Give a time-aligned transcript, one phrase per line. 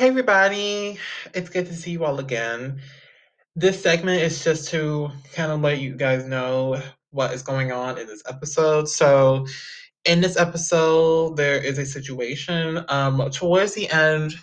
[0.00, 0.98] Hey, everybody.
[1.34, 2.80] It's good to see you all again.
[3.54, 6.80] This segment is just to kind of let you guys know
[7.10, 8.88] what is going on in this episode.
[8.88, 9.44] So,
[10.06, 12.82] in this episode, there is a situation.
[12.88, 14.36] Um, towards the end,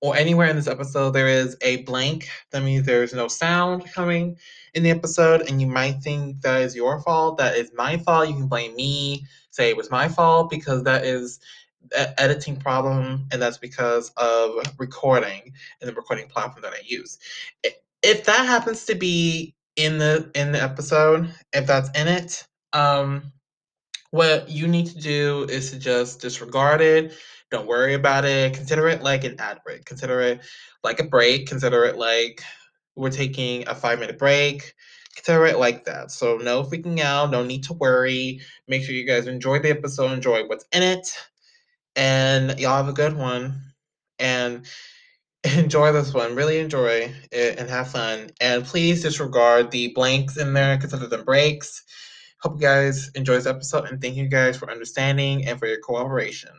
[0.00, 2.28] or anywhere in this episode, there is a blank.
[2.50, 4.38] That means there's no sound coming
[4.74, 7.38] in the episode, and you might think that is your fault.
[7.38, 8.28] That is my fault.
[8.28, 11.38] You can blame me, say it was my fault, because that is
[11.92, 17.18] editing problem, and that's because of recording and the recording platform that I use.
[18.02, 23.32] If that happens to be in the in the episode, if that's in it, um,
[24.10, 27.14] what you need to do is to just disregard it.
[27.50, 28.54] Don't worry about it.
[28.54, 29.84] Consider it like an ad break.
[29.84, 30.40] Consider it
[30.84, 31.48] like a break.
[31.48, 32.42] Consider it like
[32.96, 34.74] we're taking a five minute break.
[35.16, 36.10] Consider it like that.
[36.12, 37.30] So, no freaking out.
[37.30, 38.40] No need to worry.
[38.68, 41.08] Make sure you guys enjoy the episode, enjoy what's in it,
[41.96, 43.60] and y'all have a good one.
[44.18, 44.66] And
[45.56, 46.34] enjoy this one.
[46.34, 48.30] Really enjoy it and have fun.
[48.40, 50.76] And please disregard the blanks in there.
[50.78, 51.82] Consider them breaks.
[52.42, 55.80] Hope you guys enjoy this episode and thank you guys for understanding and for your
[55.80, 56.50] cooperation.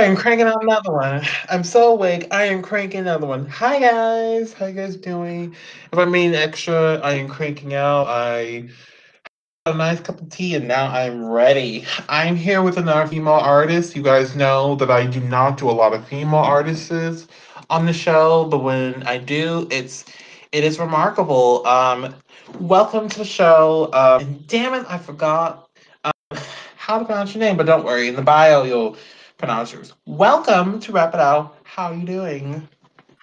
[0.00, 1.20] Right, I'm cranking out another one.
[1.50, 2.26] I'm so awake.
[2.30, 3.46] I am cranking another one.
[3.48, 5.54] Hi guys, how you guys doing?
[5.92, 8.06] If I'm being extra, I am cranking out.
[8.06, 8.70] I
[9.66, 11.84] had a nice cup of tea and now I'm ready.
[12.08, 13.94] I'm here with another female artist.
[13.94, 17.28] You guys know that I do not do a lot of female artists
[17.68, 20.06] on the show, but when I do, it's
[20.50, 21.66] it is remarkable.
[21.66, 22.14] Um,
[22.58, 23.90] welcome to the show.
[23.92, 25.68] Um, damn it, I forgot
[26.04, 26.40] um,
[26.76, 28.08] how to pronounce your name, but don't worry.
[28.08, 28.96] In the bio, you'll
[29.40, 29.94] pronounce yours.
[30.04, 31.56] Welcome to Wrap It Out.
[31.64, 32.68] How are you doing?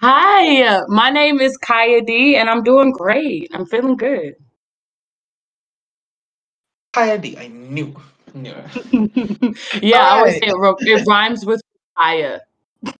[0.00, 3.48] Hi, my name is Xiya D, and I'm doing great.
[3.54, 4.34] I'm feeling good.
[6.92, 7.94] Xiya D, I knew,
[8.34, 9.80] knew it.
[9.80, 11.62] yeah, I always say it, it rhymes with
[11.96, 12.40] Kaya.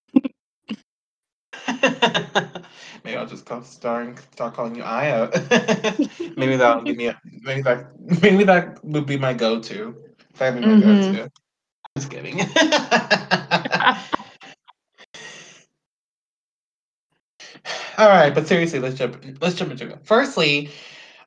[3.03, 5.29] maybe I'll just start start calling you Aya.
[6.37, 7.89] maybe that'll give me a maybe that
[8.23, 9.97] maybe that would be my go-to.
[10.37, 11.17] That'd be my mm-hmm.
[11.17, 11.31] go-to.
[11.97, 12.41] Just kidding.
[17.99, 19.99] All right, but seriously, let's jump let's jump into it.
[20.05, 20.71] Firstly,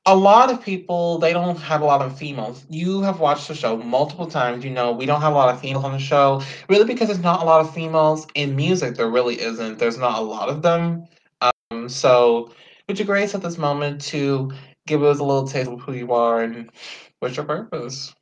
[0.05, 2.65] a lot of people they don't have a lot of females.
[2.69, 4.63] You have watched the show multiple times.
[4.65, 7.21] You know we don't have a lot of females on the show, really because there's
[7.23, 8.95] not a lot of females in music.
[8.95, 9.79] There really isn't.
[9.79, 11.05] There's not a lot of them.
[11.41, 12.51] Um, so
[12.87, 14.51] would you grace at this moment to
[14.87, 16.69] give us a little taste of who you are and
[17.19, 18.13] what's your purpose?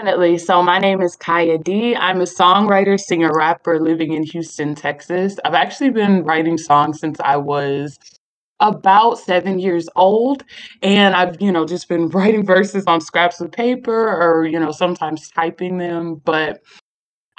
[0.00, 0.38] Definitely.
[0.38, 1.94] So my name is Xiya D.
[1.94, 5.36] I'm a songwriter, singer, rapper living in Houston, Texas.
[5.44, 7.98] I've actually been writing songs since I was
[8.60, 10.42] about seven years old.
[10.80, 14.72] And I've, you know, just been writing verses on scraps of paper or, you know,
[14.72, 16.22] sometimes typing them.
[16.24, 16.62] But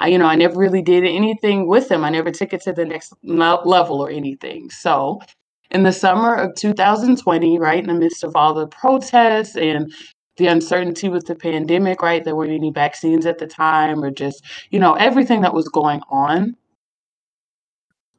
[0.00, 2.04] I, you know, I never really did anything with them.
[2.04, 4.70] I never took it to the next level or anything.
[4.70, 5.20] So
[5.72, 9.92] in the summer of 2020, right in the midst of all the protests and
[10.36, 12.24] the uncertainty with the pandemic, right?
[12.24, 16.00] There weren't any vaccines at the time, or just, you know, everything that was going
[16.10, 16.56] on.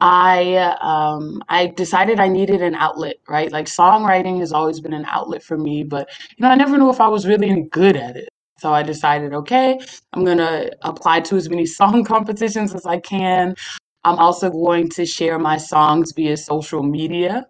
[0.02, 3.52] I um, I decided I needed an outlet, right?
[3.52, 6.90] Like songwriting has always been an outlet for me, but you know, I never knew
[6.90, 8.28] if I was really good at it.
[8.60, 9.80] So I decided, okay,
[10.14, 13.56] I'm gonna apply to as many song competitions as I can.
[14.04, 17.48] I'm also going to share my songs via social media.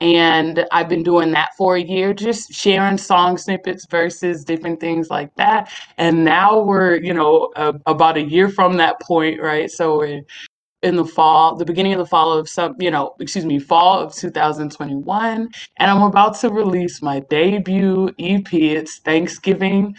[0.00, 5.08] And I've been doing that for a year, just sharing song snippets, verses, different things
[5.08, 5.72] like that.
[5.96, 7.52] And now we're, you know,
[7.86, 9.70] about a year from that point, right?
[9.70, 10.22] So we're
[10.82, 14.00] in the fall, the beginning of the fall of some, you know, excuse me, fall
[14.00, 15.48] of 2021.
[15.78, 18.52] And I'm about to release my debut EP.
[18.52, 19.96] It's Thanksgiving.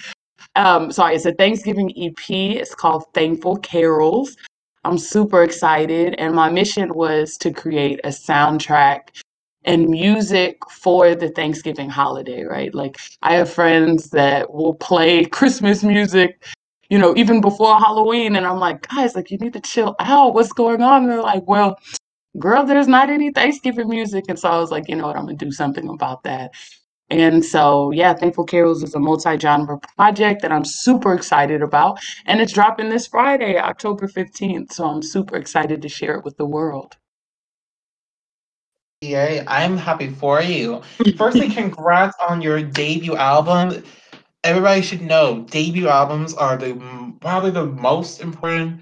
[0.55, 2.29] Um, sorry, it's a Thanksgiving EP.
[2.29, 4.37] It's called Thankful Carols.
[4.83, 6.13] I'm super excited.
[6.19, 9.09] And my mission was to create a soundtrack
[9.65, 12.73] and music for the Thanksgiving holiday, right?
[12.73, 16.43] Like I have friends that will play Christmas music,
[16.89, 18.35] you know, even before Halloween.
[18.35, 20.33] And I'm like, guys, like you need to chill out.
[20.33, 21.03] What's going on?
[21.03, 21.79] And they're like, well,
[22.39, 24.25] girl, there's not any Thanksgiving music.
[24.29, 26.51] And so I was like, you know what, I'm gonna do something about that.
[27.09, 31.99] And so, yeah, Thankful Carols is a multi genre project that I'm super excited about.
[32.25, 34.73] And it's dropping this Friday, October 15th.
[34.73, 36.97] So I'm super excited to share it with the world.
[39.05, 40.81] Yay, I'm happy for you.
[41.17, 43.83] Firstly, congrats on your debut album.
[44.43, 48.81] Everybody should know debut albums are the probably the most important.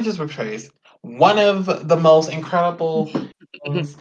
[0.00, 0.70] Just rephrase
[1.02, 3.10] one of the most incredible
[3.64, 3.96] things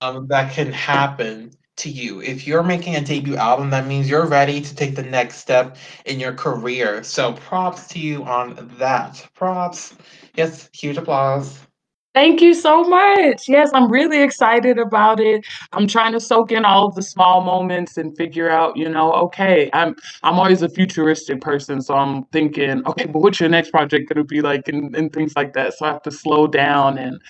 [0.00, 2.20] um, that can happen to you.
[2.20, 5.76] If you're making a debut album, that means you're ready to take the next step
[6.04, 7.02] in your career.
[7.02, 9.26] So props to you on that.
[9.34, 9.94] Props.
[10.34, 11.66] Yes, huge applause.
[12.12, 13.48] Thank you so much.
[13.48, 15.46] Yes, I'm really excited about it.
[15.72, 19.70] I'm trying to soak in all the small moments and figure out, you know, okay,
[19.72, 24.08] I'm I'm always a futuristic person, so I'm thinking, okay, but what's your next project
[24.08, 25.74] gonna be like and, and things like that.
[25.74, 27.20] So I have to slow down and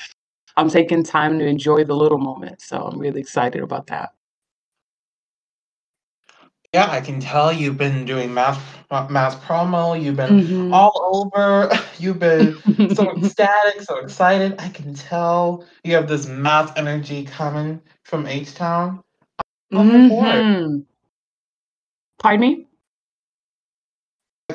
[0.57, 2.69] I'm taking time to enjoy the little moments.
[2.69, 4.11] So I'm really excited about that.
[6.75, 8.61] Yeah, I can tell you've been doing mass
[8.91, 14.57] mass promo, you've been hmm all over, you've been so ecstatic, so excited.
[14.59, 19.03] I can tell you have this mass energy coming from H-Town.
[19.75, 20.47] I'm here for it.
[20.47, 20.79] hmm
[22.19, 22.67] Pardon me?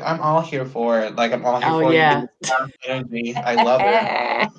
[0.04, 1.16] I'm all here for it.
[1.16, 2.02] Like I'm all here Oh for you.
[2.02, 2.26] yeah.
[2.88, 3.36] Energy.
[3.36, 4.12] I love it.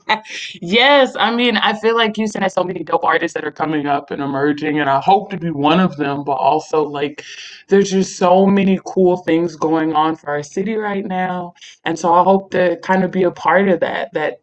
[0.62, 3.86] Yes, I mean, I feel like Houston has so many dope artists that are coming
[3.86, 7.24] up and emerging, and I hope to be one of them, but also like
[7.68, 11.54] there's just so many cool things going on for our city right now.
[11.84, 14.40] And so I hope to kind of be a part of that, that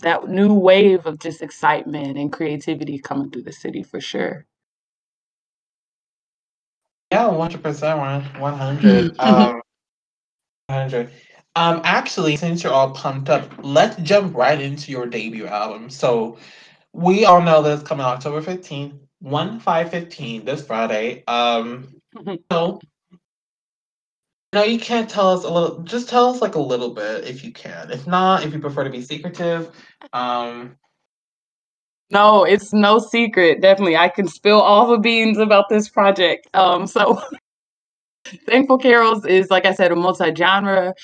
[0.00, 4.46] that new wave of just excitement and creativity coming through the city for sure.
[7.12, 9.20] Yeah, 100%, one 100.
[9.20, 9.62] Um,
[10.68, 11.10] 100.
[11.56, 15.90] Um, actually, since you're all pumped up, let's jump right into your debut album.
[15.90, 16.38] So
[16.92, 21.24] we all know that it's coming October 15th, 1 5 15 this Friday.
[21.26, 21.94] Um,
[22.52, 22.80] so
[24.52, 27.44] no, you can't tell us a little, just tell us like a little bit if
[27.44, 27.90] you can.
[27.90, 29.70] If not, if you prefer to be secretive,
[30.12, 30.76] um,
[32.10, 33.62] No, it's no secret.
[33.62, 36.48] Definitely, I can spill all the beans about this project.
[36.54, 37.22] Um, so
[38.46, 40.94] Thankful Carols is, like I said, a multi-genre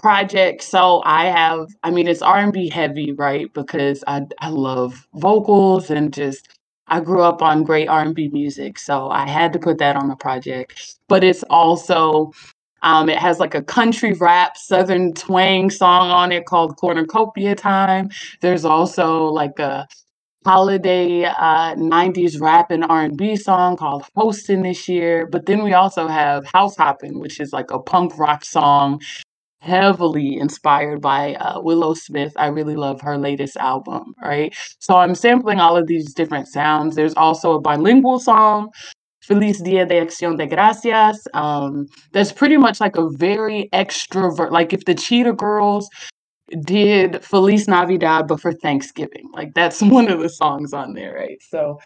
[0.00, 0.62] project.
[0.62, 3.52] So I have, I mean, it's R&B heavy, right?
[3.54, 6.48] Because I I love vocals and just
[6.88, 10.16] I grew up on great R&B music, so I had to put that on the
[10.16, 10.96] project.
[11.08, 12.32] But it's also
[12.82, 18.10] um, it has like a country rap, southern twang song on it called Cornucopia Time.
[18.40, 19.88] There's also like a
[20.44, 25.26] holiday uh, 90s rap and R&B song called hosting this year.
[25.30, 29.00] But then we also have House hopping which is like a punk rock song
[29.60, 32.32] heavily inspired by uh, Willow Smith.
[32.36, 34.54] I really love her latest album, right?
[34.78, 36.96] So I'm sampling all of these different sounds.
[36.96, 38.70] There's also a bilingual song,
[39.22, 41.26] Feliz Dia de Acción de Gracias.
[41.34, 45.88] Um, that's pretty much like a very extrovert, like if the Cheetah Girls
[46.64, 49.30] did Feliz Navidad, but for Thanksgiving.
[49.32, 51.38] Like that's one of the songs on there, right?
[51.50, 51.78] So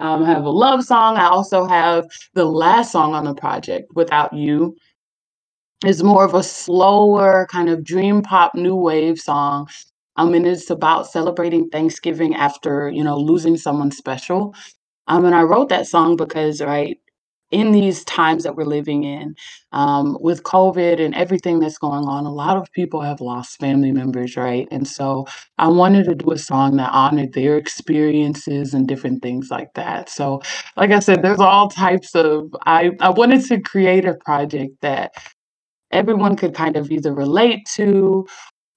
[0.00, 1.16] um, I have a love song.
[1.16, 4.76] I also have the last song on the project, Without You,
[5.86, 9.68] is more of a slower kind of dream pop new wave song.
[10.16, 14.54] Um, and it's about celebrating Thanksgiving after, you know, losing someone special.
[15.08, 16.98] Um, and I wrote that song because, right,
[17.50, 19.34] in these times that we're living in,
[19.72, 23.92] um, with COVID and everything that's going on, a lot of people have lost family
[23.92, 24.68] members, right?
[24.70, 29.48] And so I wanted to do a song that honored their experiences and different things
[29.50, 30.08] like that.
[30.10, 30.42] So,
[30.76, 35.12] like I said, there's all types of, I, I wanted to create a project that
[35.90, 38.26] everyone could kind of either relate to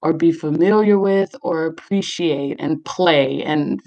[0.01, 3.81] or be familiar with or appreciate and play and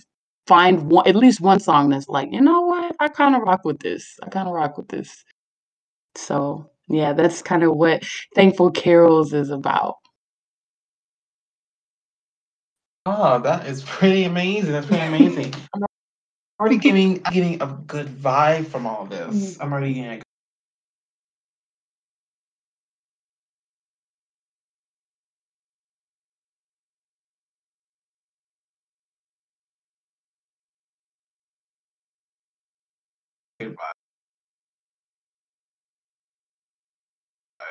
[0.47, 3.65] find one, at least one song that's like, you know what, I kind of rock
[3.65, 4.19] with this.
[4.23, 5.25] I kind of rock with this.
[6.17, 9.97] So yeah, that's kind of what Thankful Carols is about.
[13.07, 14.73] oh, that is pretty amazing.
[14.73, 15.55] That's pretty amazing.
[15.75, 15.85] I'm
[16.61, 19.55] already getting getting a good vibe from all this.
[19.55, 19.63] Mm-hmm.
[19.63, 20.23] I'm already getting a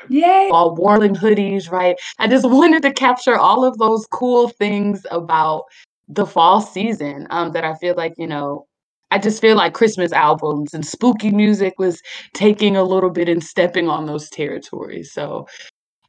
[0.09, 0.49] Yay!
[0.51, 1.95] All Warling hoodies, right?
[2.19, 5.65] I just wanted to capture all of those cool things about
[6.07, 8.67] the fall season um, that I feel like, you know,
[9.11, 12.01] I just feel like Christmas albums and spooky music was
[12.33, 15.11] taking a little bit and stepping on those territories.
[15.13, 15.47] So,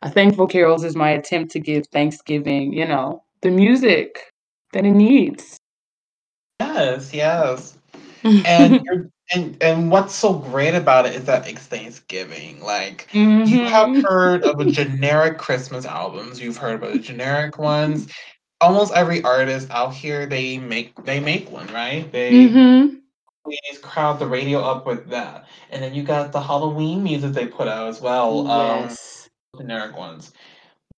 [0.03, 4.33] a Thankful Carols is my attempt to give Thanksgiving, you know, the music
[4.73, 5.59] that it needs.
[6.61, 7.79] Yes, yes.
[8.25, 12.61] And you're and and what's so great about it is that it's Thanksgiving.
[12.63, 13.09] Like
[13.45, 14.09] you have Mhm.
[14.09, 18.13] heard of a generic Christmas albums, you've heard about the generic ones.
[18.61, 22.11] Almost every artist out here they make they make one, right?
[22.13, 23.03] They Mhm.
[23.45, 25.47] please crowd the radio up with that.
[25.71, 29.29] And then you got the Halloween music they put out as well, um, Yes.
[29.59, 30.33] generic ones.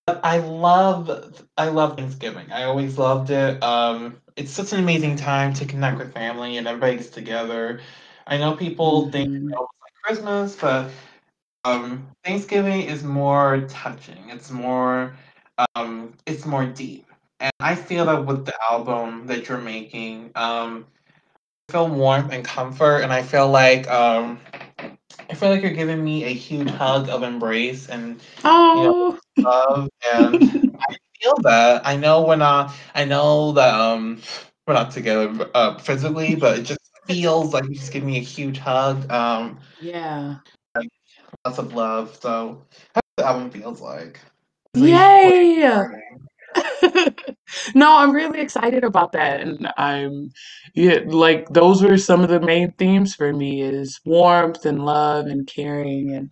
[0.07, 2.51] But I love I love Thanksgiving.
[2.53, 3.63] I always loved it.
[3.63, 7.81] Um, it's such an amazing time to connect with family and everybody gets together.
[8.27, 9.51] I know people think Mhm.
[9.53, 10.91] it's like Christmas, but
[11.65, 14.31] um, Thanksgiving is more touching.
[14.31, 15.15] It's more
[15.75, 17.07] um, it's more deep,
[17.41, 20.87] and I feel that with the album that you're making, um,
[21.69, 24.39] I feel warmth and comfort, and I feel like um,
[25.31, 28.21] I feel like you're giving me a huge hug of embrace and
[28.73, 29.19] you know Oh.
[29.45, 30.43] love, and
[30.89, 31.87] I feel that.
[31.87, 32.73] I know we're not.
[32.95, 34.21] I know that um,
[34.67, 38.23] we're not together uh, physically, but it just feels like you just give me a
[38.23, 39.11] huge hug.
[39.13, 40.39] Um, Yeah.
[40.77, 40.89] like
[41.47, 42.17] lots of love.
[42.21, 44.21] So that's what the album feels like.
[44.75, 45.87] Yay!
[47.75, 50.31] No, I'm really excited about that, and I'm
[50.75, 55.27] yeah, like those were some of the main themes for me is warmth and love
[55.27, 56.29] and caring and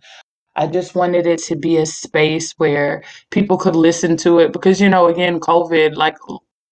[0.55, 4.81] I just wanted it to be a space where people could listen to it because,
[4.81, 6.17] you know, again, COVID, like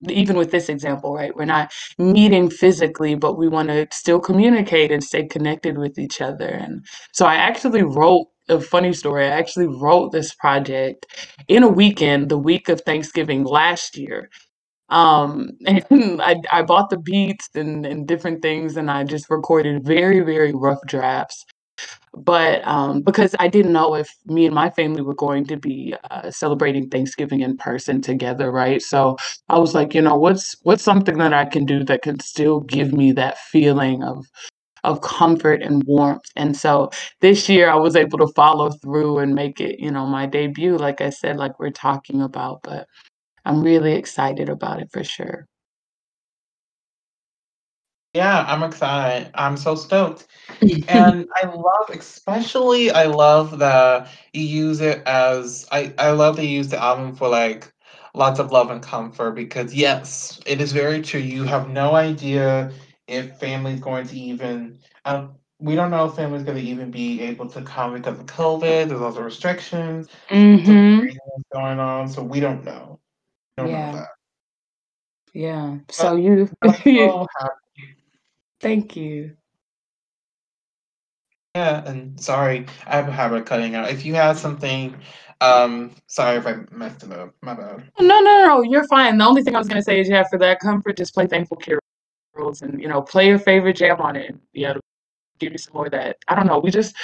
[0.09, 1.35] even with this example, right?
[1.35, 6.21] We're not meeting physically, but we want to still communicate and stay connected with each
[6.21, 6.47] other.
[6.47, 9.25] And so I actually wrote a funny story.
[9.25, 11.07] I actually wrote this project
[11.47, 14.29] in a weekend, the week of Thanksgiving last year.
[14.89, 19.85] Um, and I, I bought the beats and, and different things, and I just recorded
[19.85, 21.45] very, very rough drafts
[22.15, 25.95] but um, because I didn't know if me and my family were going to be
[26.11, 28.81] uh, celebrating Thanksgiving in person together, right?
[28.81, 29.17] So
[29.49, 32.61] I was like, you know, what's what's something that I can do that can still
[32.61, 34.25] give me that feeling of
[34.83, 36.25] of comfort and warmth.
[36.35, 36.91] And so
[37.21, 40.77] this year I was able to follow through and make it, you know, my debut,
[40.77, 42.61] like I said, like we're talking about.
[42.63, 42.87] But
[43.45, 45.47] I'm really excited about it for sure.
[48.13, 49.31] Yeah, I'm excited.
[49.35, 50.27] I'm so stoked.
[50.87, 56.45] And I love, especially, I love that you use it as I I love that
[56.45, 57.73] you use the album for like
[58.15, 61.19] lots of love and comfort because yes, it is very true.
[61.19, 62.71] You have no idea
[63.07, 67.21] if family's going to even um, we don't know if family's going to even be
[67.21, 68.89] able to come because of COVID.
[68.89, 70.09] There's also restrictions,
[70.63, 71.07] some hmm
[71.53, 72.99] going on, so we don't know.
[73.57, 74.07] We don't know Yeah, that.
[75.33, 75.79] yeah.
[75.97, 77.62] But So you, I'm so happy.
[78.63, 79.35] Thank you.
[81.55, 83.91] Yeah, and sorry, I have a habit of cutting out.
[83.91, 84.95] If you had something,
[85.39, 87.35] um, sorry if I messed it up.
[87.41, 87.91] My bad.
[87.99, 89.19] No, no, no, no, you're fine.
[89.19, 91.57] The only thing I was gonna say is, yeah, for that comfort, just play Thankful
[91.57, 94.35] Carols and, you know, play your favorite jam on it.
[94.53, 94.73] Yeah,
[95.37, 96.17] give you some more of that.
[96.27, 96.57] I don't know.
[96.57, 96.95] We just,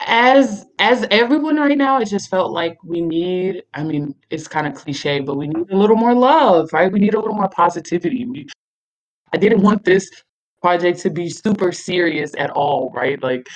[0.00, 3.62] as as everyone right now, it just felt like we need.
[3.72, 6.92] I mean, it's kind of cliche, but we need a little more love, right?
[6.92, 8.26] We need a little more positivity.
[8.26, 8.48] We,
[9.32, 10.10] I didn't want this
[10.62, 13.22] project to be super serious at all, right?
[13.22, 13.48] Like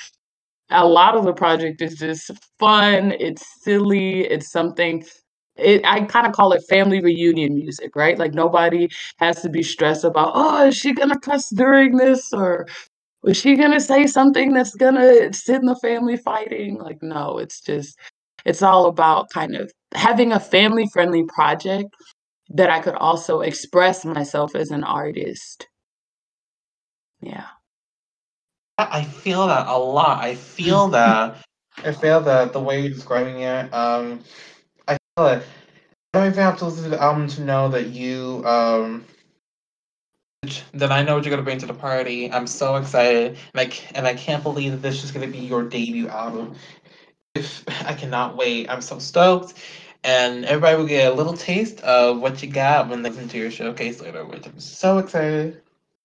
[0.71, 5.05] a lot of the project is just fun, it's silly, it's something
[5.57, 8.17] it I kinda call it family reunion music, right?
[8.19, 12.67] Like, nobody has to be stressed about, "Oh, is she gonna cuss during this?" or
[13.23, 17.61] "Was she gonna say something that's gonna sit in the family fighting?" Like, no, it's
[17.61, 17.97] just
[18.45, 21.89] it's all about kind of having a family-friendly project
[22.49, 25.67] that I could also express myself as an artist.
[27.21, 27.47] Yeah.
[28.77, 30.23] I I feel that a lot.
[30.23, 31.37] I feel that.
[31.83, 33.73] I feel that the way you're describing it.
[33.73, 34.21] Um,
[34.87, 35.43] I feel it.
[36.13, 39.05] I don't even have to listen to the album to know that you um
[40.73, 42.31] that I know what you're gonna bring to the party.
[42.31, 45.39] I'm so excited, and I c- and I can't believe that this is gonna be
[45.39, 46.55] your debut album.
[47.35, 49.53] If I cannot wait, I'm so stoked,
[50.03, 53.37] and everybody will get a little taste of what you got when they listen to
[53.37, 55.61] your showcase later, which I'm so excited.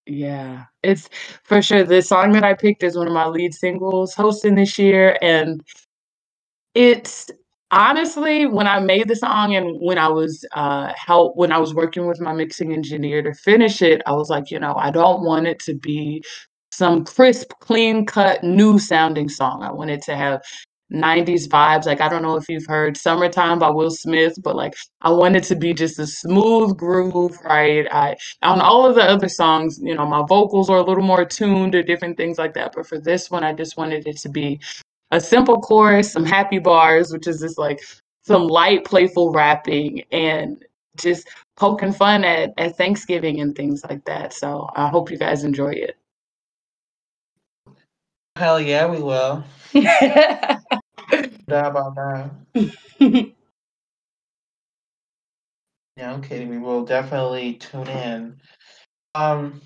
[0.06, 1.08] Yeah, it's
[1.44, 4.76] for sure the song that I picked is one of my lead singles hosting this
[4.78, 5.62] year, and
[6.74, 7.30] it's
[7.70, 11.74] honestly, when I made the song and when I was, uh, help when I was
[11.74, 15.24] working with my mixing engineer to finish it, I was like, you know, I don't
[15.24, 16.22] want it to be
[16.70, 19.62] some crisp, clean cut, new sounding song.
[19.62, 20.40] I want it to have
[20.92, 21.86] 90s vibes.
[21.86, 25.36] Like, I don't know if you've heard Summertime by Will Smith, but like, I want
[25.36, 27.86] it to be just a smooth groove, right?
[27.90, 31.24] I on all of the other songs, you know, my vocals are a little more
[31.24, 32.72] tuned or different things like that.
[32.74, 34.60] But for this one, I just wanted it to be
[35.10, 37.80] a simple chorus, some happy bars, which is just like
[38.24, 40.64] some light, playful rapping, and
[40.96, 44.32] just poking fun at, at Thanksgiving and things like that.
[44.32, 45.72] So I hope you guys enjoy
[48.36, 49.44] Hell yeah, we will.
[49.74, 52.30] doubt about that.
[55.96, 56.48] Yeah, I'm kidding.
[56.48, 58.40] We will definitely tune in.
[59.14, 59.60] Um,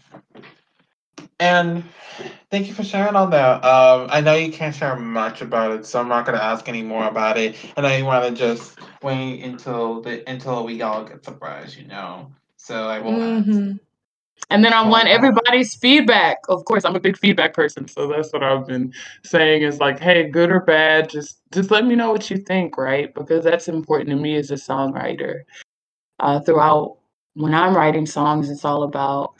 [1.38, 1.84] and
[2.50, 3.64] thank you for sharing all that.
[3.64, 6.82] Um, I know you can't share much about it, so I'm not gonna ask any
[6.82, 7.56] more about it.
[7.76, 11.76] And I know you want to just wait until the until we all get surprised,
[11.78, 12.32] you know.
[12.56, 13.62] So I won't ask.
[14.50, 16.38] And then I want everybody's feedback.
[16.48, 18.92] Of course, I'm a big feedback person, so that's what I've been
[19.24, 22.78] saying is like, hey, good or bad, just just let me know what you think,
[22.78, 23.12] right?
[23.14, 25.40] Because that's important to me as a songwriter.
[26.20, 26.98] Uh, throughout
[27.34, 29.34] when I'm writing songs, it's all about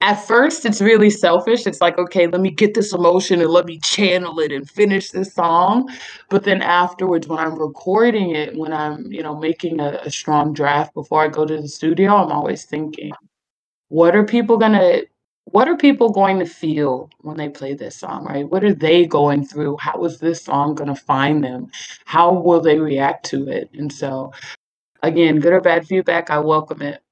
[0.00, 1.66] at first it's really selfish.
[1.66, 5.10] It's like, okay, let me get this emotion and let me channel it and finish
[5.10, 5.88] this song.
[6.30, 10.52] But then afterwards, when I'm recording it, when I'm, you know, making a, a strong
[10.52, 13.12] draft before I go to the studio, I'm always thinking,
[13.88, 15.02] what are people gonna
[15.46, 18.48] what are people going to feel when they play this song, right?
[18.48, 19.78] What are they going through?
[19.80, 21.70] How is this song going to find them?
[22.04, 23.70] How will they react to it?
[23.74, 24.32] And so,
[25.02, 27.02] again, good or bad feedback, I welcome it.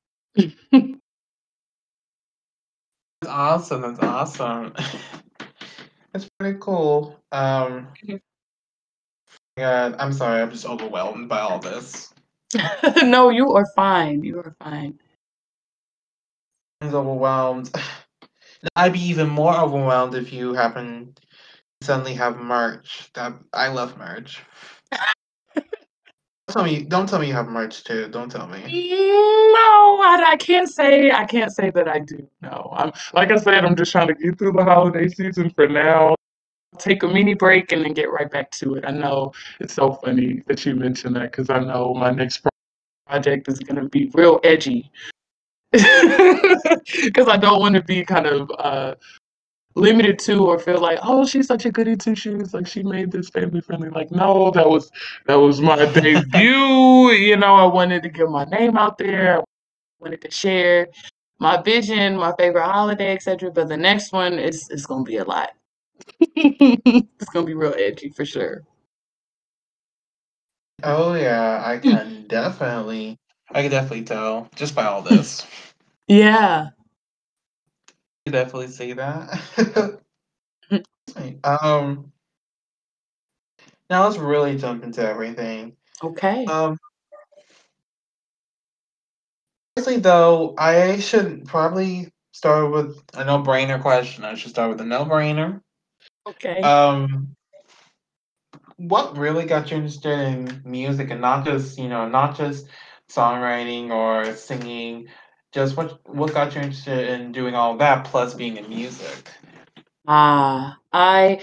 [3.22, 3.82] That's awesome.
[3.82, 4.74] That's awesome.
[6.12, 7.18] That's pretty cool.
[7.32, 7.88] Um,
[9.56, 10.42] God, I'm sorry.
[10.42, 12.12] I'm just overwhelmed by all this.
[13.04, 14.22] no, you are fine.
[14.24, 14.98] You are fine.
[16.82, 17.70] Overwhelmed.
[18.76, 21.14] I'd be even more overwhelmed if you happen
[21.80, 23.10] to suddenly have merch.
[23.14, 24.42] That I love merch.
[25.54, 25.64] don't
[26.50, 26.82] tell me.
[26.82, 28.08] Don't tell me you have merch too.
[28.08, 28.60] Don't tell me.
[28.60, 31.10] No, I, I can't say.
[31.10, 32.28] I can't say that I do.
[32.42, 33.64] No, I'm like I said.
[33.64, 36.14] I'm just trying to get through the holiday season for now.
[36.78, 38.84] Take a mini break and then get right back to it.
[38.86, 42.46] I know it's so funny that you mentioned that because I know my next
[43.06, 44.90] project is going to be real edgy
[47.04, 48.94] because I don't want to be kind of uh,
[49.74, 53.12] limited to or feel like, oh, she's such a goody two shoes, like she made
[53.12, 53.90] this family friendly.
[53.90, 54.90] Like, no, that was
[55.26, 57.10] that was my debut.
[57.10, 59.40] You know, I wanted to get my name out there.
[59.40, 59.44] I
[60.00, 60.88] wanted to share
[61.38, 63.50] my vision, my favorite holiday, etc.
[63.50, 65.50] But the next one is is gonna be a lot.
[66.20, 68.62] it's gonna be real edgy for sure.
[70.82, 73.18] Oh yeah, I can definitely
[73.50, 75.46] I can definitely tell just by all this.
[76.08, 76.68] Yeah.
[78.26, 80.00] I definitely see that.
[81.44, 82.12] um
[83.88, 85.76] now let's really jump into everything.
[86.02, 86.44] Okay.
[86.46, 86.78] Um
[89.76, 94.24] Honestly though, I should probably start with a no-brainer question.
[94.24, 95.60] I should start with a no-brainer.
[96.26, 96.60] Okay.
[96.60, 97.36] Um
[98.78, 102.66] what really got you interested in music and not just, you know, not just
[103.08, 105.08] songwriting or singing,
[105.56, 109.30] just what what got you interested in doing all that plus being in music?
[110.06, 111.40] Ah, I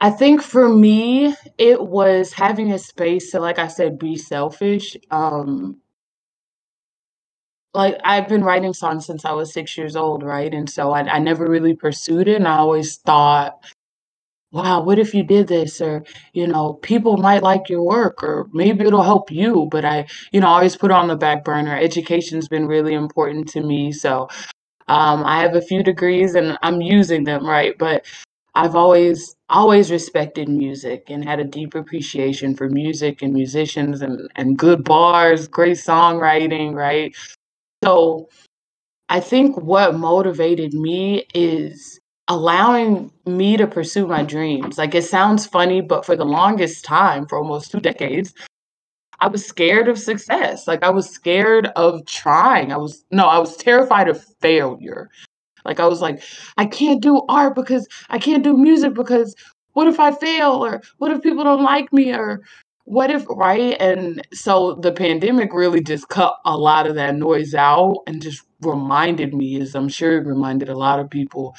[0.00, 4.96] I think for me, it was having a space to, like I said, be selfish.
[5.10, 5.80] Um
[7.74, 10.52] like I've been writing songs since I was six years old, right?
[10.52, 12.36] And so I, I never really pursued it.
[12.36, 13.58] And I always thought,
[14.52, 15.80] wow, what if you did this?
[15.80, 19.68] Or, you know, people might like your work, or maybe it'll help you.
[19.70, 21.76] But I, you know, always put on the back burner.
[21.78, 23.92] Education's been really important to me.
[23.92, 24.28] So
[24.88, 27.76] um, I have a few degrees and I'm using them, right?
[27.78, 28.06] But
[28.54, 34.30] I've always always respected music and had a deep appreciation for music and musicians and,
[34.36, 37.14] and good bars, great songwriting, right?
[37.84, 38.28] So
[39.08, 44.78] I think what motivated me is allowing me to pursue my dreams.
[44.78, 48.32] Like it sounds funny, but for the longest time, for almost two decades,
[49.20, 50.66] I was scared of success.
[50.66, 52.72] Like I was scared of trying.
[52.72, 55.08] I was no, I was terrified of failure.
[55.64, 56.22] Like I was like,
[56.56, 59.34] I can't do art because I can't do music because
[59.74, 62.42] what if I fail or what if people don't like me or
[62.84, 63.76] what if right?
[63.80, 68.42] And so the pandemic really just cut a lot of that noise out and just
[68.60, 71.54] reminded me, as I'm sure it reminded a lot of people,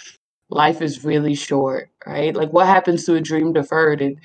[0.53, 2.35] life is really short, right?
[2.35, 4.01] Like what happens to a dream deferred?
[4.01, 4.17] It,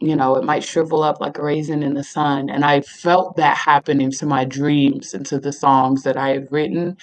[0.00, 2.50] you know, it might shrivel up like a raisin in the sun.
[2.50, 6.52] And I felt that happening to my dreams and to the songs that I had
[6.52, 6.96] written.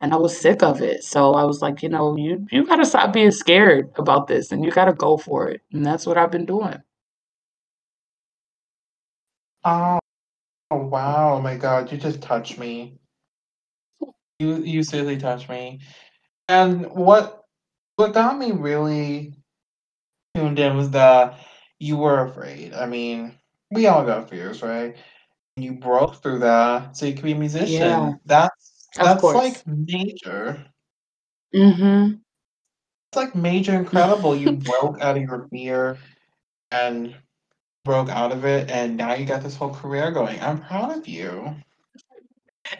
[0.00, 1.04] And I was sick of it.
[1.04, 4.64] So I was like, you know, you you gotta stop being scared about this and
[4.64, 5.62] you gotta go for it.
[5.72, 6.80] And that's what I've been doing.
[9.64, 9.98] Oh,
[10.70, 11.36] wow.
[11.36, 12.98] Oh my God, you just touched me.
[14.38, 15.80] You you seriously touched me.
[16.48, 17.44] And what
[17.98, 19.34] what got me really
[20.34, 21.40] tuned in was that
[21.80, 22.72] you were afraid.
[22.72, 23.34] I mean,
[23.72, 24.96] we all got fears, right?
[25.56, 27.74] You broke through that so you could be a musician.
[27.74, 28.12] Yeah.
[28.24, 30.64] That's that's like major.
[31.52, 32.14] Mm-hmm.
[33.10, 34.36] It's like major incredible.
[34.36, 35.98] You broke out of your fear
[36.70, 37.16] and
[37.84, 40.40] broke out of it, and now you got this whole career going.
[40.40, 41.52] I'm proud of you.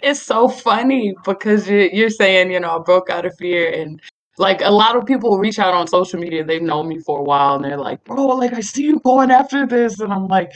[0.01, 4.01] It's so funny because you're you're saying, you know, I broke out of fear and
[4.39, 7.25] like a lot of people reach out on social media, they've known me for a
[7.25, 10.01] while and they're like, bro, like I see you going after this.
[10.01, 10.53] And I'm like,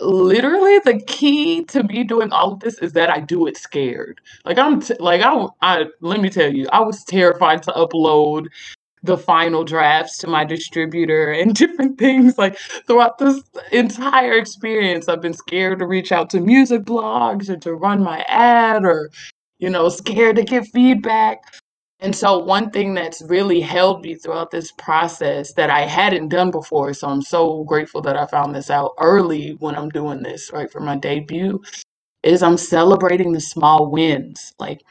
[0.00, 4.20] literally the key to me doing all of this is that I do it scared.
[4.44, 8.46] Like I'm t- like I, I let me tell you, I was terrified to upload
[9.04, 15.22] the final drafts to my distributor and different things like throughout this entire experience I've
[15.22, 19.10] been scared to reach out to music blogs or to run my ad or
[19.58, 21.42] you know scared to get feedback
[22.00, 26.50] and so, one thing that's really held me throughout this process that I hadn't done
[26.52, 30.52] before, so I'm so grateful that I found this out early when I'm doing this,
[30.52, 31.62] right, for my debut,
[32.22, 34.54] is I'm celebrating the small wins.
[34.58, 34.82] Like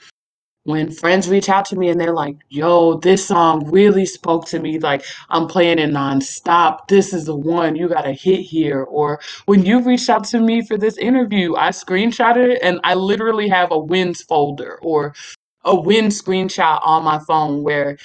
[0.66, 4.60] when friends reach out to me and they're like, yo, this song really spoke to
[4.60, 4.80] me.
[4.80, 6.88] Like I'm playing it nonstop.
[6.88, 8.84] This is the one you got to hit here.
[8.84, 12.96] Or when you reached out to me for this interview, I screenshotted it and I
[12.96, 15.16] literally have a wins folder or
[15.68, 17.98] a win screenshot on my phone where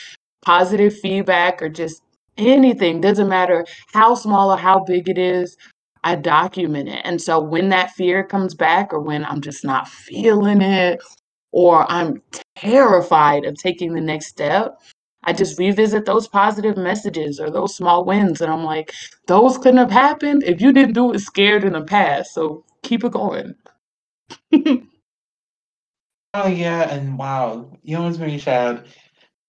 [0.44, 2.02] positive feedback or just
[2.38, 5.56] anything doesn't matter how small or how big it is
[6.04, 7.02] i document it.
[7.04, 11.00] And so when that fear comes back or when i'm just not feeling it
[11.52, 12.22] or i'm
[12.56, 14.80] terrified of taking the next step
[15.24, 18.94] i just revisit those positive messages or those small wins and i'm like
[19.28, 22.34] those couldn't have happened if you didn't do it scared in the past.
[22.34, 23.54] So keep it going
[26.34, 28.86] Oh yeah, and wow, you almost made me sad.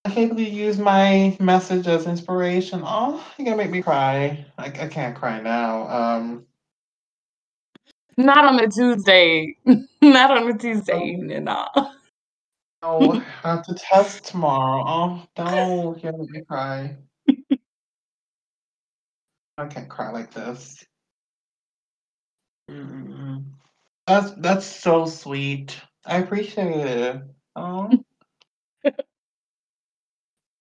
[0.06, 2.82] I can't believe you used my message as inspiration.
[2.84, 4.46] Oh, you're gonna make me cry.
[4.58, 5.88] I, I can't cry now.
[5.88, 6.46] Um,
[8.18, 9.56] Not on a Tuesday.
[10.02, 11.70] Not on a Tuesday evening, nah.
[12.84, 14.84] oh, I have to test tomorrow.
[14.86, 16.98] Oh, no, you're gonna make me cry.
[19.58, 20.84] I can't cry like this.
[22.70, 23.46] Mm-mm.
[24.06, 25.80] That's that's so sweet.
[26.06, 27.24] I appreciate it.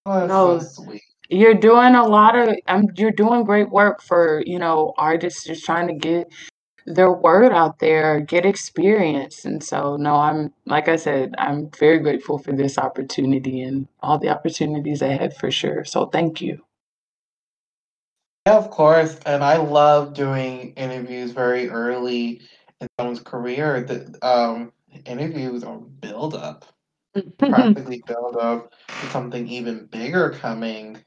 [0.07, 1.02] Oh, that's so No, sweet.
[1.31, 5.64] you're doing a lot of um, you're doing great work for, you know, artists just
[5.64, 6.33] trying to get
[6.87, 9.44] their word out there, get experience.
[9.44, 14.18] And so, no, I'm like I said, I'm very grateful for this opportunity and all
[14.18, 15.85] the opportunities ahead for sure.
[15.85, 16.64] So, thank you.
[18.46, 19.18] Yeah, of course.
[19.26, 22.42] And I love doing interviews very early
[22.81, 23.83] in someone's career.
[23.83, 24.72] The um,
[25.07, 26.66] interviews are build up,
[27.48, 30.98] practically build up to something even bigger coming,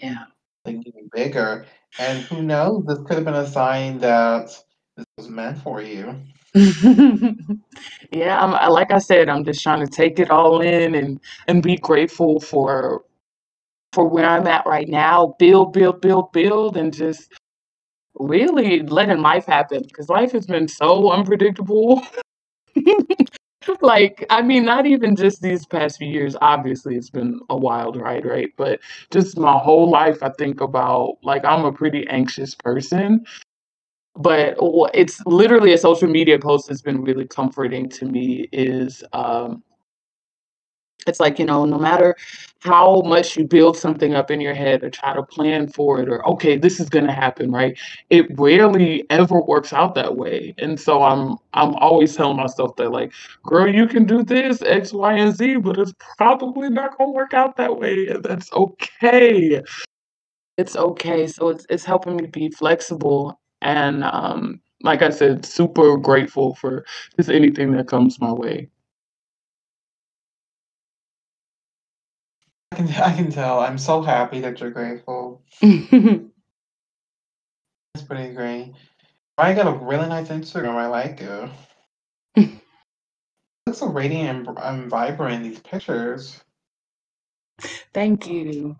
[0.00, 0.24] Yeah.
[0.66, 1.66] something even bigger.
[1.98, 4.46] And who knows, this could have been a sign that
[4.96, 6.16] this was meant for you.
[8.12, 11.20] Yeah, I'm I- like I said, I'm just trying to take it all in and
[11.48, 13.04] and be grateful for
[13.92, 15.34] for where I'm at right now.
[15.38, 17.32] Build, build, build, build, and just
[18.18, 22.02] really letting life happen because life has been so unpredictable.
[23.80, 26.36] Like, I mean, not even just these past few years.
[26.40, 28.50] Obviously, it's been a wild ride, right?
[28.56, 33.24] But just my whole life, I think about like I'm a pretty anxious person.
[34.16, 34.56] But
[34.94, 39.62] it's literally a social media post that's been really comforting to me is um
[41.06, 42.16] it's like, you know, no matter
[42.60, 46.08] how much you build something up in your head or try to plan for it
[46.08, 47.76] or okay, this is going to happen, right?
[48.10, 50.54] It rarely ever works out that way.
[50.58, 53.12] And so I'm I'm always telling myself that like,
[53.44, 57.14] girl, you can do this X, Y, and Z, but it's probably not going to
[57.14, 59.60] work out that way, and that's okay.
[60.58, 61.26] It's okay.
[61.26, 66.84] So it's it's helping me be flexible and um like I said, super grateful for
[67.16, 68.68] just anything that comes my way.
[72.72, 73.60] I can I can tell.
[73.60, 75.42] I'm so happy that you're grateful.
[77.94, 78.74] It's pretty great.
[79.38, 80.76] I got a really nice Instagram.
[80.76, 81.50] I like it.
[83.66, 86.42] Looks so radiant and, and vibrant in these pictures.
[87.94, 88.76] Thank you.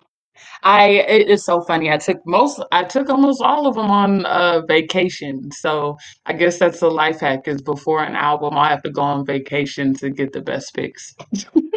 [0.65, 1.91] I it is so funny.
[1.91, 5.51] I took most I took almost all of them on uh vacation.
[5.53, 9.03] So I guess that's a life hack is before an album I have to go
[9.03, 11.15] on vacation to get the best pics.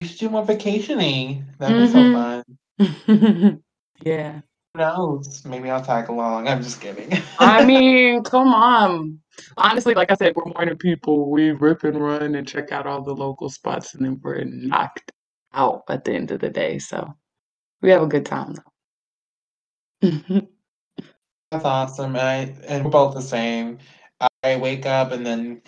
[0.00, 1.44] We should do more vacationing.
[1.58, 2.44] That'd be so
[2.78, 3.62] fun.
[4.04, 4.40] Yeah.
[4.74, 5.44] Who knows?
[5.44, 6.48] Maybe I'll tag along.
[6.48, 7.12] I'm just kidding.
[7.38, 9.18] I mean, come on.
[9.56, 11.30] Honestly, like I said, we're morning people.
[11.30, 15.12] We rip and run and check out all the local spots and then we're knocked
[15.52, 16.78] out at the end of the day.
[16.78, 17.14] So
[17.82, 18.62] we have a good time though.
[21.50, 22.16] That's awesome.
[22.16, 23.78] And I and we're both the same.
[24.42, 25.62] I wake up and then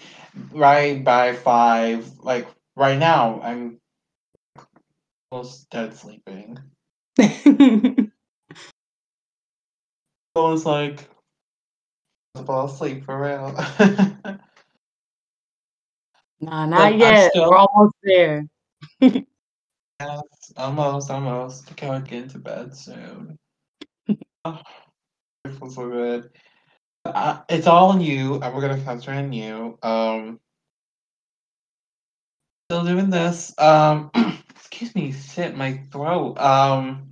[0.53, 3.79] right by five, like right now, I'm
[5.33, 6.59] almost dead sleeping.
[10.35, 11.07] So it's like
[12.35, 13.55] I fall asleep for real.
[16.41, 17.13] Nah, not but yet.
[17.13, 18.49] We're still almost there.
[19.01, 19.23] yes,
[20.57, 21.71] almost, almost.
[21.71, 23.39] I can't get into bed soon.
[24.45, 24.61] Oh,
[25.45, 26.31] it feels so good.
[27.05, 28.41] Uh, it's all on you.
[28.43, 29.79] and We're gonna concentrate on you.
[29.85, 30.41] Um,
[32.73, 33.53] still doing this.
[33.59, 34.11] Um,
[34.57, 36.39] excuse me, shit, my throat.
[36.39, 37.11] Um,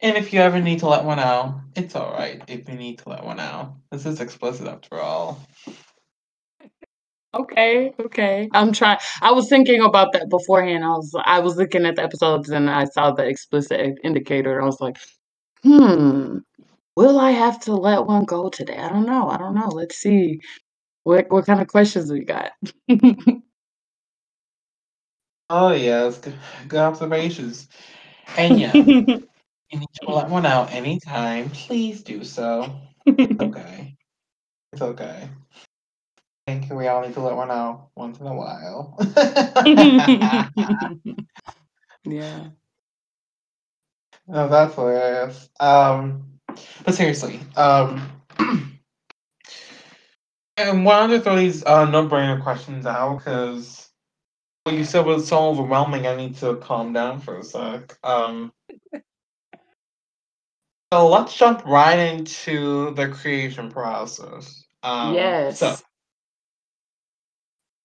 [0.00, 2.42] and if you ever need to let one out, it's all right.
[2.48, 5.40] If you need to let one out, this is explicit after all.
[7.32, 8.48] Okay, okay.
[8.54, 8.98] I'm trying.
[9.22, 10.84] I was thinking about that beforehand.
[10.84, 14.60] I was I was looking at the episodes and I saw the explicit indicator.
[14.60, 14.96] I was like,
[15.62, 16.38] hmm,
[16.96, 18.78] will I have to let one go today?
[18.78, 19.28] I don't know.
[19.28, 19.68] I don't know.
[19.68, 20.40] Let's see
[21.04, 22.52] what what kind of questions we got.
[25.50, 26.34] Oh yes, good,
[26.68, 27.68] good observations.
[28.36, 29.06] And yeah, you
[29.72, 31.50] need to let one out anytime.
[31.50, 32.80] Please do so.
[33.40, 33.96] Okay,
[34.74, 35.30] it's okay.
[36.46, 38.94] I think we all need to let one out once in a while.
[42.04, 42.48] yeah.
[44.26, 45.48] No, that's hilarious.
[45.58, 46.24] Um,
[46.84, 48.10] but seriously, um,
[50.58, 53.87] and wanted to throw these uh, no-brainer questions out because
[54.68, 56.06] what you said was so overwhelming.
[56.06, 57.96] I need to calm down for a sec.
[58.04, 58.52] Um,
[60.92, 64.66] so let's jump right into the creation process.
[64.82, 65.58] Um, Yes.
[65.58, 65.76] So,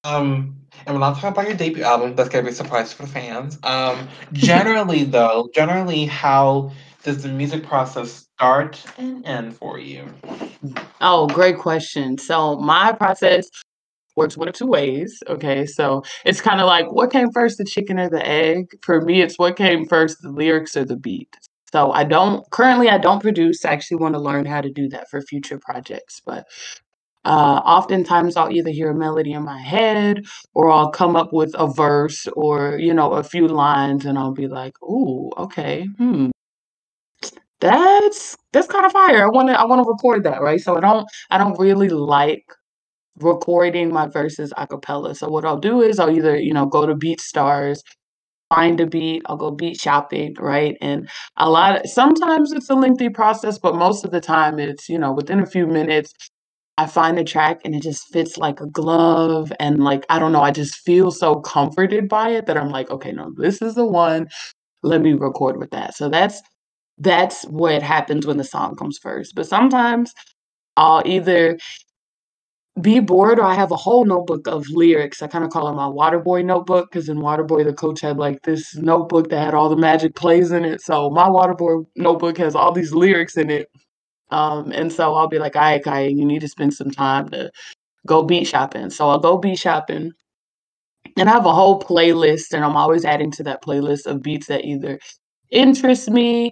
[0.03, 2.15] um, and we're not talking about your debut album.
[2.15, 3.57] That's gonna be a surprise for the fans.
[3.63, 10.05] Um, generally, though, generally, how does the music process start and end for you?
[10.99, 12.17] Oh, great question.
[12.17, 13.49] So my process
[14.15, 15.21] works one of two ways.
[15.27, 18.67] Okay, so it's kind of like what came first, the chicken or the egg?
[18.83, 21.35] For me, it's what came first, the lyrics or the beat.
[21.71, 23.65] So I don't currently I don't produce.
[23.65, 26.45] I actually want to learn how to do that for future projects, but
[27.25, 30.23] uh, oftentimes I'll either hear a melody in my head
[30.53, 34.33] or I'll come up with a verse or you know a few lines, and I'll
[34.33, 36.31] be like, "Ooh, okay, hmm,
[37.59, 39.23] that's that's kind of fire.
[39.25, 41.89] I want to I want to record that, right?" So I don't I don't really
[41.89, 42.45] like
[43.19, 45.15] recording my verses a cappella.
[45.15, 47.79] So what I'll do is I'll either, you know, go to BeatStars,
[48.49, 50.77] find a beat, I'll go beat shopping, right?
[50.81, 54.89] And a lot of, sometimes it's a lengthy process, but most of the time it's,
[54.89, 56.13] you know, within a few minutes,
[56.77, 59.51] I find a track and it just fits like a glove.
[59.59, 62.89] And like, I don't know, I just feel so comforted by it that I'm like,
[62.89, 64.27] okay, no, this is the one.
[64.83, 65.95] Let me record with that.
[65.95, 66.41] So that's
[66.99, 69.33] that's what happens when the song comes first.
[69.35, 70.13] But sometimes
[70.77, 71.57] I'll either
[72.81, 75.21] be bored or I have a whole notebook of lyrics.
[75.21, 78.41] I kind of call it my Waterboy notebook because in Waterboy, the coach had like
[78.43, 80.81] this notebook that had all the magic plays in it.
[80.81, 83.69] So my Waterboy notebook has all these lyrics in it.
[84.31, 87.29] Um, and so I'll be like, all right, Xiya, you need to spend some time
[87.29, 87.51] to
[88.07, 88.89] go beat shopping.
[88.89, 90.13] So I'll go beat shopping.
[91.17, 94.47] And I have a whole playlist, and I'm always adding to that playlist of beats
[94.47, 94.99] that either
[95.51, 96.51] interest me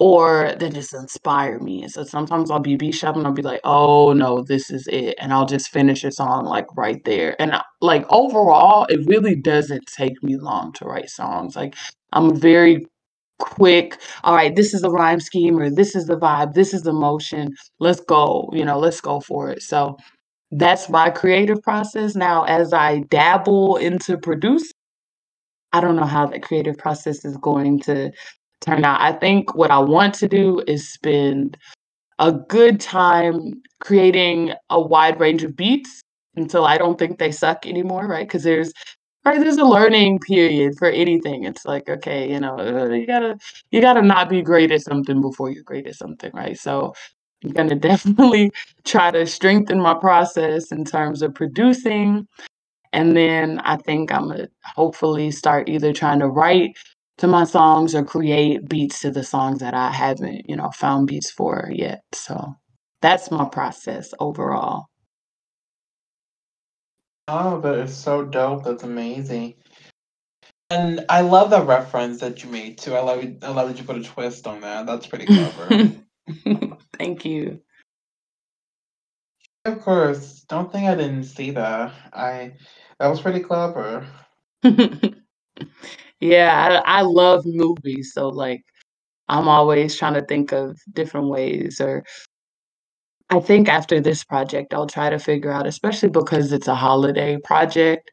[0.00, 1.88] or that just inspire me.
[1.88, 5.16] So sometimes I'll be beat shopping, I'll be like, oh no, this is it.
[5.20, 7.40] And I'll just finish a song like right there.
[7.40, 11.56] And I, like overall, it really doesn't take me long to write songs.
[11.56, 11.76] Like
[12.14, 12.86] I'm very
[13.40, 13.98] quick.
[14.24, 16.94] All right, this is the rhyme scheme or this is the vibe, this is the
[16.94, 17.54] motion.
[17.80, 19.62] Let's go, you know, let's go for it.
[19.62, 19.98] So
[20.52, 22.16] that's my creative process.
[22.16, 24.72] Now, as I dabble into producing,
[25.72, 28.12] I don't know how that creative process is going to
[28.60, 29.00] turn out.
[29.00, 31.56] I think what I want to do is spend
[32.18, 36.02] a good time creating a wide range of beats
[36.36, 38.26] until I don't think they suck anymore, right?
[38.28, 38.72] Because there's
[39.24, 41.44] right there's a learning period for anything.
[41.44, 43.38] It's like okay, you know, uh, you gotta
[43.70, 46.58] you gotta not be great at something before you're great at something, right?
[46.58, 46.94] So
[47.44, 48.52] I'm gonna definitely
[48.84, 52.28] try to strengthen my process in terms of producing.
[52.92, 56.76] And then I think I'm gonna hopefully start either trying to write
[57.20, 61.06] to my songs or create beats to the songs that I haven't, you know, found
[61.06, 62.02] beats for yet.
[62.12, 62.54] So
[63.02, 64.86] that's my process overall.
[67.28, 68.64] Oh, that is so dope.
[68.64, 69.54] That's amazing.
[70.70, 72.94] And I love the reference that you made too.
[72.94, 73.24] I love.
[73.42, 74.86] I love that you put a twist on that.
[74.86, 75.92] That's pretty clever.
[76.98, 77.60] Thank you.
[79.66, 80.40] Of course.
[80.48, 81.92] Don't think I didn't see that.
[82.14, 82.54] I
[82.98, 84.06] that was pretty clever.
[86.20, 88.62] yeah, I, I love movies, so like
[89.28, 92.04] I'm always trying to think of different ways or
[93.30, 97.38] I think after this project I'll try to figure out, especially because it's a holiday
[97.44, 98.10] project,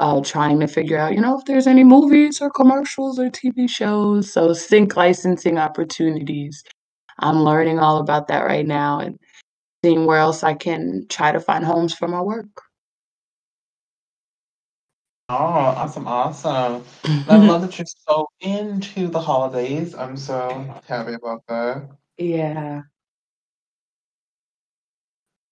[0.00, 3.68] uh, trying to figure out, you know, if there's any movies or commercials or TV
[3.68, 4.32] shows.
[4.32, 6.62] So sync licensing opportunities.
[7.20, 9.18] I'm learning all about that right now and
[9.84, 12.48] seeing where else I can try to find homes for my work.
[15.28, 16.84] Oh, awesome, awesome.
[17.28, 19.94] I love that you're so into the holidays.
[19.94, 21.88] I'm so happy about that.
[22.18, 22.82] Yeah.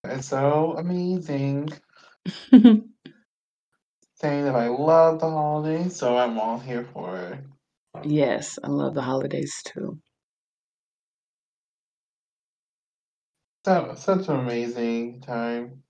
[0.05, 1.71] It's so amazing.
[2.53, 2.93] Saying
[4.47, 7.41] that I love the holidays, so I'm all here for it.
[8.05, 9.99] Yes, I love the holidays too.
[13.67, 15.82] So, such an amazing time.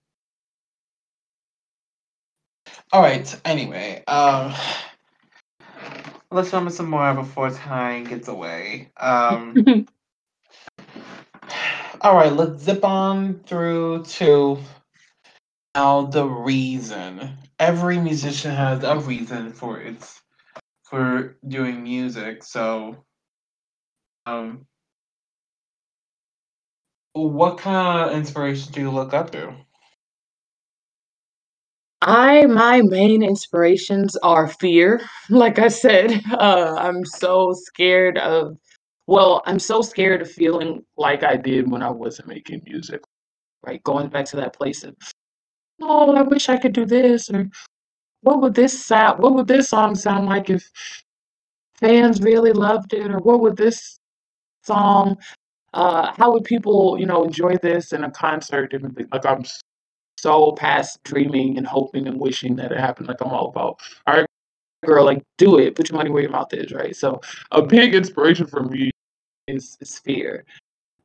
[2.93, 3.41] All right.
[3.47, 4.53] Anyway, um,
[6.31, 8.91] let's remember some more before time gets away.
[8.99, 9.65] Um,
[12.03, 12.33] all right.
[12.33, 14.59] Let's zip on through to
[15.75, 17.39] now the reason.
[17.59, 20.21] Every musician has a reason for its
[20.85, 22.45] for doing music.
[22.45, 23.05] So,
[24.27, 24.67] um,
[27.15, 29.55] what kind of inspiration do you look up to?
[32.03, 35.03] I my main inspirations are fear.
[35.31, 38.59] Like I said, uh, I'm so scared of
[39.09, 43.03] well, I'm so scared of feeling like I did when I wasn't making music,
[43.67, 43.83] right?
[43.85, 44.97] Going back to that place of,
[45.83, 47.49] oh, I wish I could do this, or
[48.23, 50.71] what would this sound, what would this song sound like if
[51.81, 53.99] fans really loved it, or what would this
[54.65, 55.17] song,
[55.75, 58.75] uh, how would people, you know, enjoy this in a concert?
[59.13, 59.45] Like I'm
[60.23, 63.09] so past dreaming and hoping and wishing that it happened.
[63.09, 64.27] Like I'm all about, all right,
[64.85, 66.95] girl, like do it, put your money where your mouth is, right?
[66.95, 68.91] So a big inspiration for me
[69.49, 70.45] is is fear.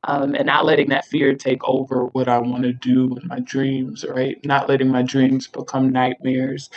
[0.04, 3.40] Um, and not letting that fear take over what I want to do in my
[3.40, 4.42] dreams, right?
[4.44, 6.70] Not letting my dreams become nightmares.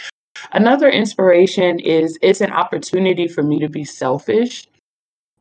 [0.53, 4.67] Another inspiration is it's an opportunity for me to be selfish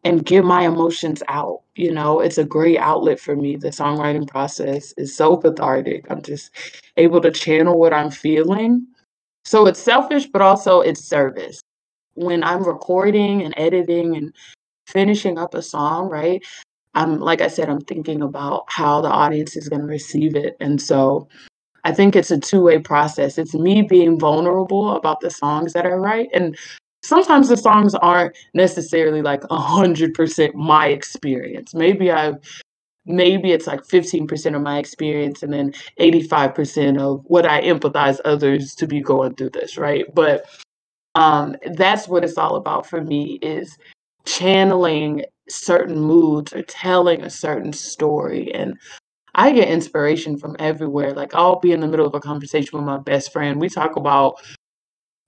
[0.05, 1.63] and get my emotions out.
[1.75, 3.57] You know, it's a great outlet for me.
[3.57, 6.07] The songwriting process is so cathartic.
[6.11, 6.51] I'm just
[6.97, 8.87] able to channel what I'm feeling.
[9.45, 11.61] So it's selfish, but also it's service.
[12.15, 14.35] When I'm recording and editing and
[14.87, 16.45] finishing up a song, right?
[16.95, 20.57] I'm like I said, I'm thinking about how the audience is going to receive it.
[20.61, 21.29] And so
[21.85, 23.39] I think it's a two-way process.
[23.39, 26.29] It's me being vulnerable about the songs that I write.
[26.35, 26.57] And
[27.03, 31.75] sometimes the songs aren't necessarily like 100% my experience.
[31.75, 32.37] Maybe I've
[33.07, 38.75] maybe it's like 15% of my experience and then 85% of what I empathize others
[38.77, 40.05] to be going through this, right?
[40.15, 40.47] But
[41.17, 43.77] um that's what it's all about for me is
[44.27, 48.79] channeling certain moods or telling a certain story and
[49.35, 51.13] I get inspiration from everywhere.
[51.15, 53.61] Like I'll be in the middle of a conversation with my best friend.
[53.61, 54.41] We talk about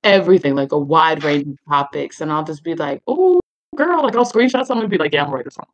[0.04, 3.40] everything, like a wide range of topics, and I'll just be like, "Oh,
[3.76, 5.66] girl," like I'll screenshot something and be like, "Yeah, I'm writing a song."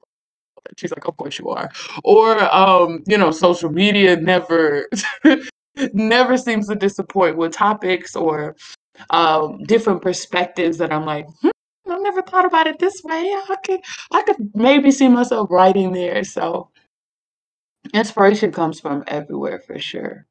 [0.76, 1.70] She's like, "Of course you are."
[2.04, 4.88] Or, um, you know, social media never
[5.94, 8.56] never seems to disappoint with topics or
[9.10, 11.50] um, different perspectives that I'm like, hmm,
[11.90, 13.22] I never thought about it this way.
[13.22, 13.80] I could
[14.12, 16.24] I could maybe see myself writing there.
[16.24, 16.70] So
[17.94, 20.26] inspiration comes from everywhere for sure.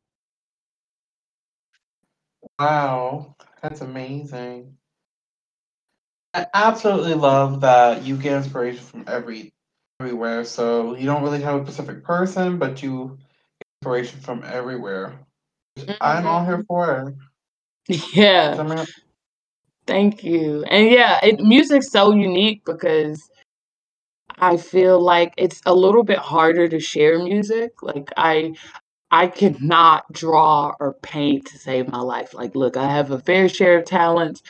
[2.60, 4.78] Wow, that's amazing.
[6.34, 9.52] I absolutely love that you get inspiration from every
[10.00, 10.46] everywhere.
[10.46, 13.18] So you don't really have a specific person, but you
[13.60, 15.20] get inspiration from everywhere.
[16.02, 16.68] I'm all here Mhm.
[16.68, 17.16] for
[17.90, 17.96] it.
[18.14, 18.56] Yeah.
[18.60, 18.86] I mean,
[19.88, 20.64] Thank you.
[20.66, 23.30] And yeah, it music's so unique because
[24.40, 27.82] I feel like it's a little bit harder to share music.
[27.84, 28.54] Like I
[29.12, 32.34] I cannot draw or paint to save my life.
[32.34, 34.44] Like, look, I have a fair share of talents,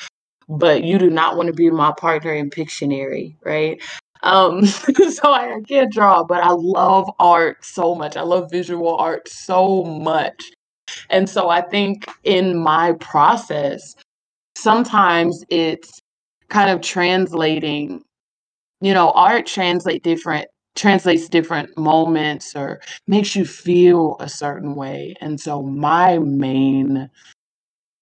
[0.50, 3.82] but you do not want to be my partner in Pictionary, right?
[4.24, 8.18] Um, so I, I can't draw, but I love art so much.
[8.18, 10.52] I love visual art so much.
[11.10, 13.96] And so I think in my process,
[14.58, 16.00] sometimes it's
[16.50, 18.04] kind of translating
[18.82, 25.16] you know, art translate different translates different moments or makes you feel a certain way.
[25.22, 27.10] And so my main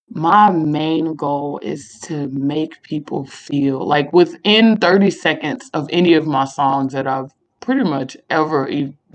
[0.10, 6.28] my main goal is to make people feel like within 30 seconds of any of
[6.28, 8.70] my songs that I've pretty much ever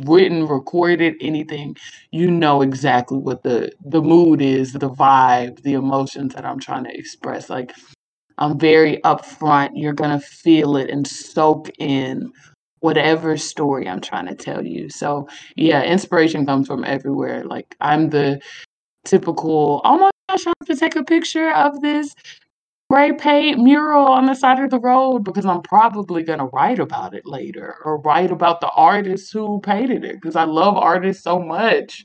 [0.04, 1.76] written, recorded, anything,
[2.10, 6.84] you know exactly what the the mood is, the vibe, the emotions that I'm trying
[6.84, 7.50] to express.
[7.50, 7.72] Like
[8.38, 9.70] I'm very upfront.
[9.74, 12.32] You're gonna feel it and soak in
[12.80, 14.88] whatever story I'm trying to tell you.
[14.90, 17.44] So yeah, inspiration comes from everywhere.
[17.44, 18.40] Like I'm the
[19.04, 22.14] typical, oh my gosh, I have to take a picture of this
[22.90, 27.14] spray paint mural on the side of the road because I'm probably gonna write about
[27.14, 31.38] it later or write about the artist who painted it because I love artists so
[31.40, 32.04] much.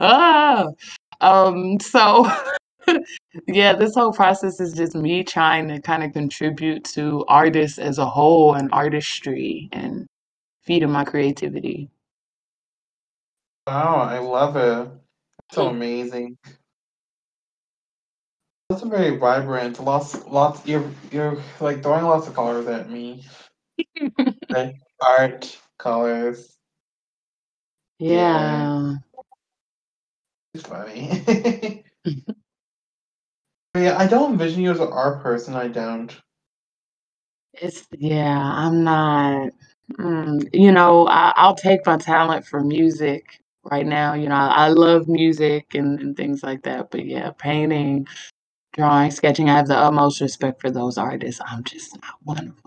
[0.00, 0.66] Ah,
[1.20, 2.30] um, so
[3.46, 7.98] yeah, this whole process is just me trying to kind of contribute to artists as
[7.98, 10.06] a whole and artistry and
[10.62, 11.90] feeding my creativity.
[13.66, 14.90] Wow, I love it.
[15.52, 16.38] So amazing.
[18.68, 19.80] That's very vibrant.
[19.80, 20.66] Lots, lots.
[20.66, 23.24] You're, you're like throwing lots of colors at me.
[24.50, 26.56] like art, colors.
[27.98, 28.96] Yeah.
[30.54, 31.84] It's funny.
[33.76, 35.54] yeah, I don't envision you as an art person.
[35.54, 36.14] I don't.
[37.54, 39.52] It's yeah, I'm not.
[39.98, 44.14] Mm, you know, I, I'll take my talent for music right now.
[44.14, 46.90] You know, I, I love music and, and things like that.
[46.90, 48.06] But yeah, painting,
[48.74, 51.40] drawing, sketching, I have the utmost respect for those artists.
[51.46, 52.62] I'm just not one of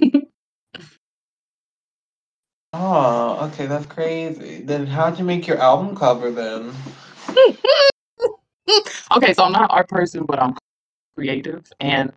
[0.00, 0.22] them.
[2.74, 4.62] Oh, okay, that's crazy.
[4.62, 6.72] Then how'd you make your album cover then?
[9.16, 10.54] okay, so I'm not an art person, but I'm
[11.16, 12.12] creative and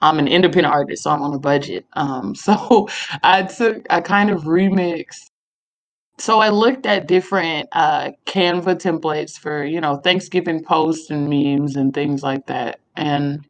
[0.00, 1.86] I'm an independent artist, so I'm on a budget.
[1.94, 2.88] Um, so
[3.22, 5.30] I took, I kind of remixed.
[6.18, 11.76] So I looked at different uh, Canva templates for, you know, Thanksgiving posts and memes
[11.76, 12.80] and things like that.
[12.96, 13.44] And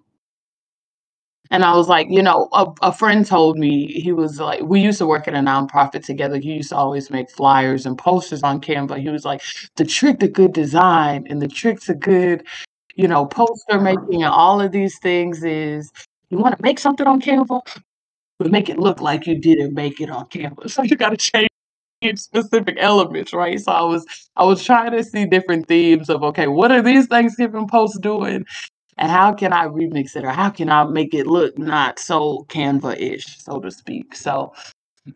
[1.50, 4.80] and I was like, you know, a, a friend told me he was like, we
[4.80, 6.38] used to work at a nonprofit together.
[6.38, 9.00] He used to always make flyers and posters on Canva.
[9.00, 9.42] He was like,
[9.76, 12.46] the trick to good design and the trick to good,
[12.96, 15.90] you know, poster making and all of these things is
[16.30, 17.62] you want to make something on Canva,
[18.38, 20.70] but make it look like you didn't make it on Canva.
[20.70, 21.48] So you got to change
[22.16, 23.60] specific elements, right?
[23.60, 27.06] So I was I was trying to see different themes of okay, what are these
[27.08, 28.46] Thanksgiving posts doing?
[28.98, 32.46] And how can I remix it or how can I make it look not so
[32.50, 34.16] Canva-ish, so to speak?
[34.16, 34.54] So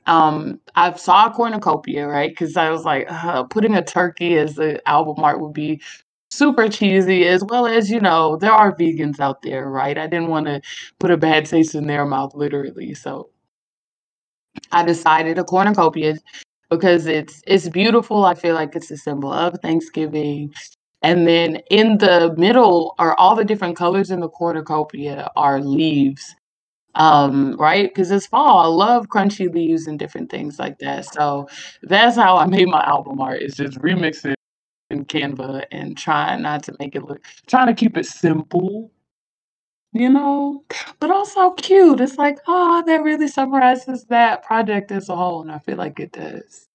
[0.06, 2.30] um I saw a cornucopia, right?
[2.30, 5.80] Because I was like, uh, putting a turkey as the album art would be
[6.30, 9.98] super cheesy, as well as, you know, there are vegans out there, right?
[9.98, 10.62] I didn't want to
[11.00, 12.94] put a bad taste in their mouth, literally.
[12.94, 13.30] So
[14.72, 16.16] I decided a cornucopia
[16.70, 18.24] because it's it's beautiful.
[18.24, 20.52] I feel like it's a symbol of Thanksgiving.
[21.03, 26.36] And then in the middle are all the different colors in the cornucopia are leaves.
[26.96, 27.88] Um, right?
[27.88, 28.59] Because it's fall.
[28.61, 31.07] I love crunchy leaves and different things like that.
[31.07, 31.48] So
[31.82, 33.42] that's how I made my album art.
[33.42, 34.34] Is just remixing
[34.90, 38.92] in Canva and trying not to make it look trying to keep it simple,
[39.92, 40.64] you know,
[41.00, 42.00] but also cute.
[42.00, 46.00] It's like, oh, that really summarizes that project as a whole, and I feel like
[46.00, 46.68] it does.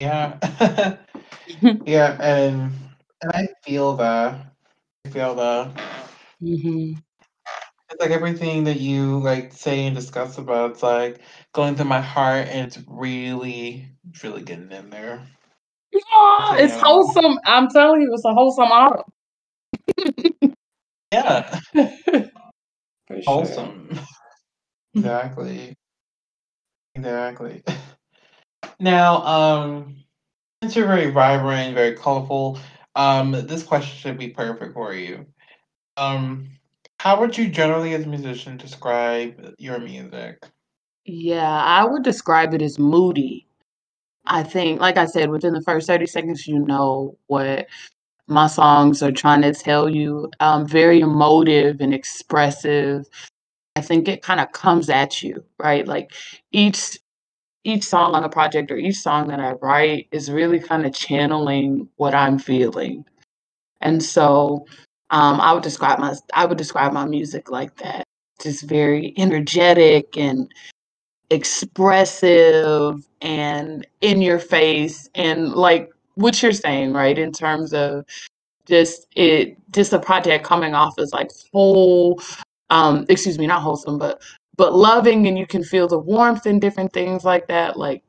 [0.00, 0.38] Yeah.
[1.86, 2.72] yeah, and
[3.22, 4.52] and I feel that.
[5.06, 5.80] I feel that.
[6.40, 6.92] hmm
[7.90, 11.20] It's like everything that you like say and discuss about, it's like
[11.54, 15.26] going through my heart and it's really, it's really getting in there.
[15.92, 17.38] Yeah, it's wholesome.
[17.46, 19.04] I'm telling you, it's a wholesome autumn.
[21.12, 21.60] Yeah.
[23.10, 23.22] Sure.
[23.26, 23.88] Wholesome.
[24.94, 25.74] Exactly.
[26.94, 27.62] Exactly.
[28.80, 30.04] Now, um,
[30.62, 32.58] since you're very vibrant, very colorful,
[32.94, 35.26] um, this question should be perfect for you.
[35.96, 36.48] Um,
[37.00, 40.44] how would you generally, as a musician, describe your music?
[41.04, 43.46] Yeah, I would describe it as moody.
[44.26, 47.66] I think, like I said, within the first 30 seconds, you know what
[48.28, 50.30] my songs are trying to tell you.
[50.40, 53.06] Um, very emotive and expressive.
[53.76, 55.86] I think it kind of comes at you, right?
[55.86, 56.12] Like
[56.52, 56.98] each
[57.68, 60.94] each song on the project or each song that I write is really kind of
[60.94, 63.04] channeling what I'm feeling.
[63.80, 64.66] And so
[65.10, 68.04] um, I would describe my I would describe my music like that.
[68.42, 70.50] Just very energetic and
[71.30, 77.18] expressive and in your face and like what you're saying, right?
[77.18, 78.04] In terms of
[78.66, 82.20] just it just a project coming off as like whole
[82.70, 84.22] um excuse me, not wholesome, but
[84.58, 87.78] but loving and you can feel the warmth and different things like that.
[87.78, 88.04] Like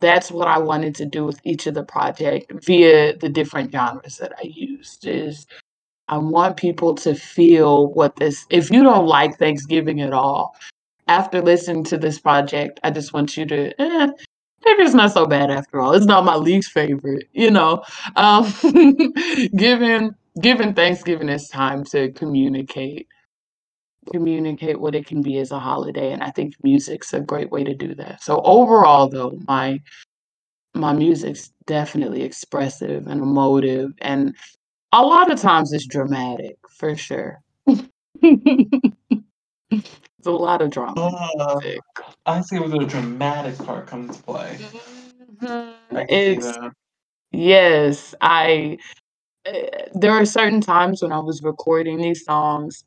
[0.00, 4.18] that's what I wanted to do with each of the project via the different genres
[4.18, 5.46] that I used is
[6.08, 10.56] I want people to feel what this if you don't like Thanksgiving at all,
[11.08, 14.08] after listening to this project, I just want you to, eh,
[14.64, 15.94] maybe it's not so bad after all.
[15.94, 17.84] It's not my least favorite, you know.
[18.16, 18.52] Um,
[19.56, 23.08] given given Thanksgiving is time to communicate,
[24.12, 27.64] communicate what it can be as a holiday, and I think music's a great way
[27.64, 28.22] to do that.
[28.22, 29.80] So overall, though, my
[30.74, 34.34] my music's definitely expressive and emotive, and
[34.92, 37.40] a lot of times it's dramatic for sure.
[40.18, 41.00] It's a lot of drama
[41.38, 41.60] Uh.
[42.26, 44.58] I see where the dramatic part comes to play.
[44.60, 45.74] Mhm.
[45.92, 46.58] See It's
[47.32, 48.78] yes, I
[49.46, 52.84] eh, there are certain times when I was recording these songs,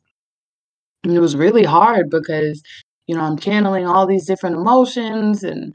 [1.04, 2.62] and it was really hard because
[3.06, 5.74] you know, I'm channeling all these different emotions and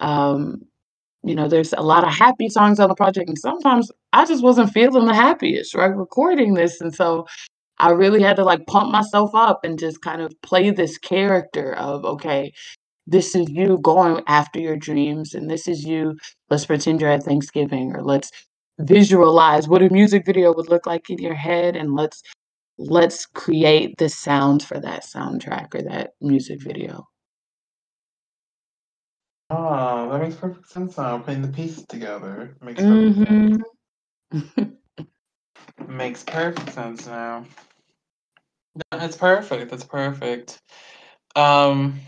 [0.00, 0.62] um,
[1.24, 4.42] you know, there's a lot of happy songs on the project, and sometimes I just
[4.42, 7.26] wasn't feeling the happiest, right, recording this, and so
[7.78, 11.74] I really had to, like, pump myself up and just kind of play this character
[11.76, 12.52] of, "Okay,
[13.06, 16.16] this is you going after your dreams, and this is you.
[16.50, 18.30] Let's pretend you're at Thanksgiving, or let's
[18.80, 22.22] visualize what a music video would look like in your head, and let's
[22.80, 27.08] let's create the sound for that soundtrack or that music video."
[29.50, 32.56] Oh, that makes perfect sense now, putting the pieces together.
[32.62, 33.62] Makes perfect sense.
[34.32, 34.76] Mhm.
[35.88, 37.44] Makes perfect sense now.
[38.92, 40.60] No, it's perfect, it's perfect.
[41.36, 42.00] Um,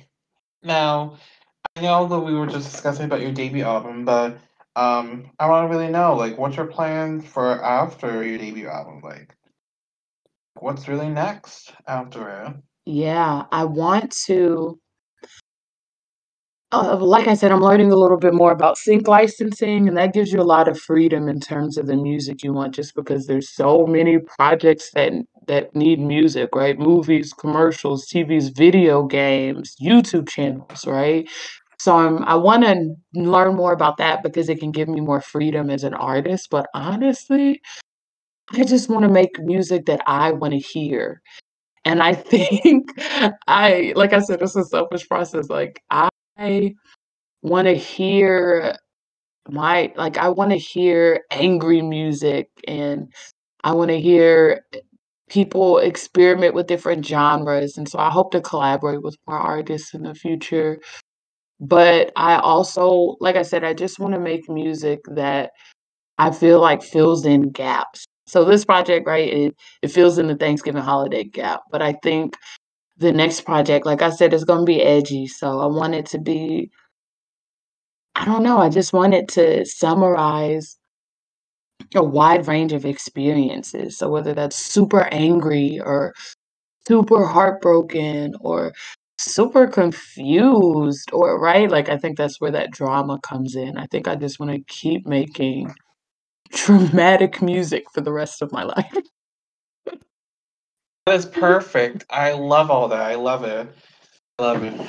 [0.62, 1.18] now,
[1.76, 4.38] I know that we were just discussing about your debut album, but,
[4.76, 9.00] um, I wanna really know, like, what's your plan for after your debut album?
[9.02, 9.36] Like
[10.62, 12.54] what's really next after?
[12.86, 14.78] Yeah, I want to
[16.72, 20.14] uh, like I said, I'm learning a little bit more about sync licensing, and that
[20.14, 23.26] gives you a lot of freedom in terms of the music you want just because
[23.26, 25.12] there's so many projects that
[25.48, 26.78] that need music, right?
[26.78, 31.28] Movies, commercials, TVs, video games, YouTube channels, right?
[31.78, 32.74] So I'm I wanna
[33.14, 36.66] learn more about that because it can give me more freedom as an artist, but
[36.74, 37.60] honestly,
[38.50, 41.22] I just wanna make music that I wanna hear,
[41.86, 42.90] and I think
[43.48, 46.74] I like I said, it's a selfish process, like, I
[47.42, 48.76] wanna hear
[49.50, 53.12] my like, I wanna hear angry music, and
[53.64, 54.80] I wanna hear, eh,
[55.30, 60.02] people experiment with different genres, and so I hope to collaborate with more artists in
[60.04, 60.80] the future.
[61.60, 65.52] But I also like I said, I just wanna make music that
[66.18, 68.06] I feel like fills in gaps.
[68.26, 72.36] So this project, right, it it fills in the Thanksgiving holiday gap, but I think
[72.98, 76.20] the next project, like I said, is gonna be edgy, so I want it to
[76.20, 76.70] be
[78.14, 80.76] I don't know, I just want it to summarize
[81.94, 86.14] a wide range of experiences, so whether that's super angry or
[86.88, 88.72] super heartbroken or
[89.18, 91.70] super confused or right?
[91.70, 93.78] Like, I think that's where that drama comes in.
[93.78, 95.72] I think I just wanna keep making
[96.52, 98.92] dramatic music for the rest of my life.
[101.06, 102.04] That is perfect.
[102.10, 103.68] I love all that, I love it.
[104.38, 104.80] I love it.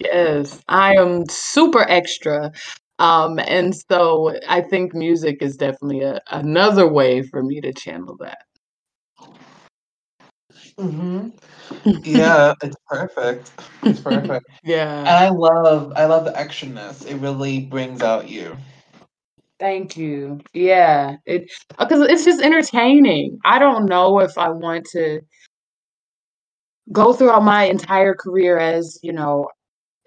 [0.00, 2.52] Yes, I am super extra,
[2.98, 8.16] um, and so I think music is definitely a another way for me to channel
[8.20, 8.44] that.
[10.78, 11.32] Mhm.
[12.04, 13.50] Yeah, it's perfect.
[13.84, 14.46] It's perfect.
[14.64, 15.00] Yeah.
[15.00, 18.56] And I love I love the extraness, it really brings out you.
[19.60, 20.38] Thank you.
[20.52, 23.38] Yeah, it uh, 'cause it's just entertaining.
[23.44, 25.20] I don't know if I want to
[26.92, 29.48] go throughout my entire career as, you know,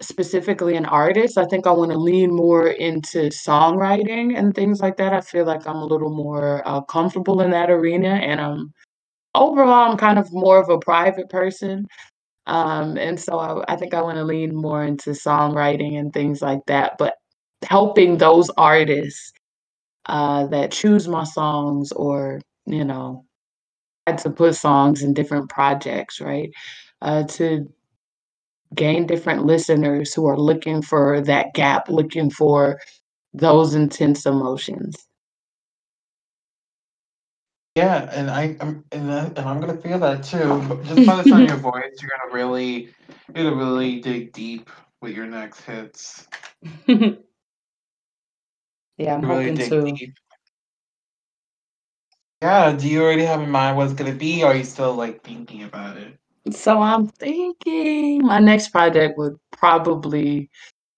[0.02, 1.38] specifically an artist.
[1.38, 5.14] I think I wanna lean more into songwriting and things like that.
[5.14, 8.74] I feel like I'm a little more, uh, comfortable in that arena, and, um,
[9.36, 11.88] overall, I'm kind of more of a private person,
[12.48, 16.62] um, and so I I think I wanna lean more into songwriting and things like
[16.68, 17.16] that, but
[17.64, 19.34] helping those artists,
[20.06, 23.26] uh, that choose my songs or, you know,
[24.08, 26.52] had to put songs in different projects, right?
[27.02, 27.68] Uh, to
[28.74, 32.80] gain different listeners who are looking for that gap, looking for
[33.34, 34.96] those intense emotions.
[37.76, 41.16] Yeah, and I I'm and I and I'm gonna feel that too, but just by
[41.22, 42.90] the sound of your voice, you're gonna really
[43.34, 44.70] you're gonna really dig deep
[45.02, 46.28] with your next hits.
[49.02, 49.92] Yeah, I'm Really hoping to.
[49.96, 50.14] deep.
[52.42, 54.94] Yeah, do you already have in mind what it's gonna be, or are you still,
[54.94, 56.18] like, thinking about it?
[56.52, 60.50] So I'm thinking my next project would probably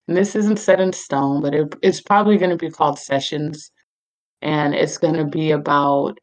[0.08, 3.72] and this isn't set in stone, but it it's probably gonna be called Sessions,
[4.42, 6.18] and it's gonna be about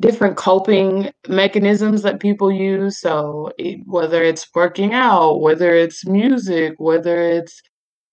[0.00, 6.74] different coping mechanisms that people use, so e whether it's working out, whether it's music,
[6.78, 7.60] whether it's,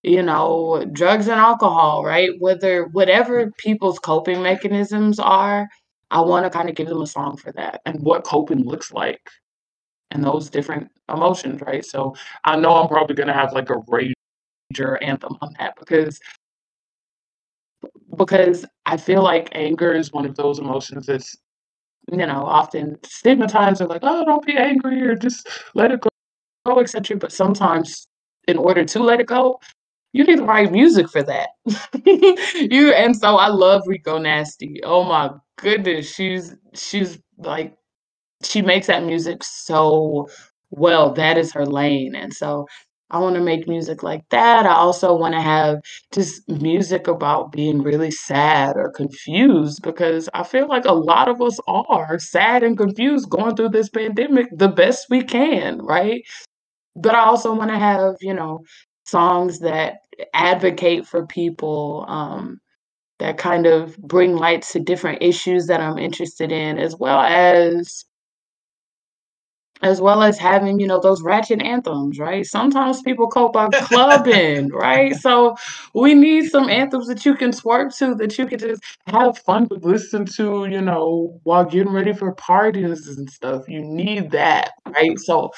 [0.03, 2.31] you know, drugs and alcohol, right?
[2.39, 3.57] Whether whatever mm.
[3.57, 5.67] people's coping mechanisms are,
[6.11, 9.21] I wanna kinda give them a song for that and what coping looks like
[10.11, 11.85] and those different emotions, right?
[11.85, 14.13] So, I know I'm probably gonna have, like, a rager
[15.01, 16.19] anthem on that because
[18.17, 21.35] because I feel like anger is one of those emotions that's,
[22.11, 26.01] you know, often stigmatized or like, "Oh, don't be angry or just let it
[26.65, 28.07] go, et cetera," but sometimes
[28.47, 29.59] in order to let it go,
[30.13, 31.49] you need the write music for that.
[32.55, 34.79] You and so I love Rico Nasty.
[34.83, 37.75] Oh my goodness, she's she's like
[38.43, 40.27] she makes that music so
[40.71, 42.15] well, that is her lane.
[42.15, 42.67] And so
[43.11, 44.67] I want to make music like that.
[44.67, 45.79] I also want to have
[46.13, 51.41] just music about being really sad or confused because I feel like a lot of
[51.41, 56.21] us are sad and confused going through this pandemic the best we can, right?
[56.95, 58.61] But I also want to have, you know,
[59.09, 60.01] songs that
[60.33, 62.61] advocate for people, um,
[63.19, 67.97] that kind of bring light to different issues that I'm interested in, as well as
[69.83, 72.45] as well as having, you know, those ratchet anthems, right?
[72.45, 75.15] Sometimes people cope by clubbing, right?
[75.15, 75.55] So
[75.95, 79.69] we need some anthems that you can swerve to, that you can just have fun
[79.69, 83.69] to listen to, you know, while getting ready for parties and stuff.
[83.69, 85.19] You need that, right?
[85.19, 85.51] So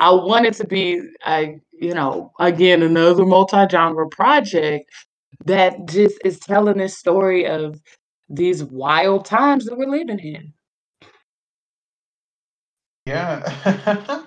[0.00, 4.90] I want it to be, I, you know, again, another multi-genre project
[5.44, 7.80] that just is telling this story of
[8.28, 10.52] these wild times that we're living in.
[13.06, 14.22] Yeah.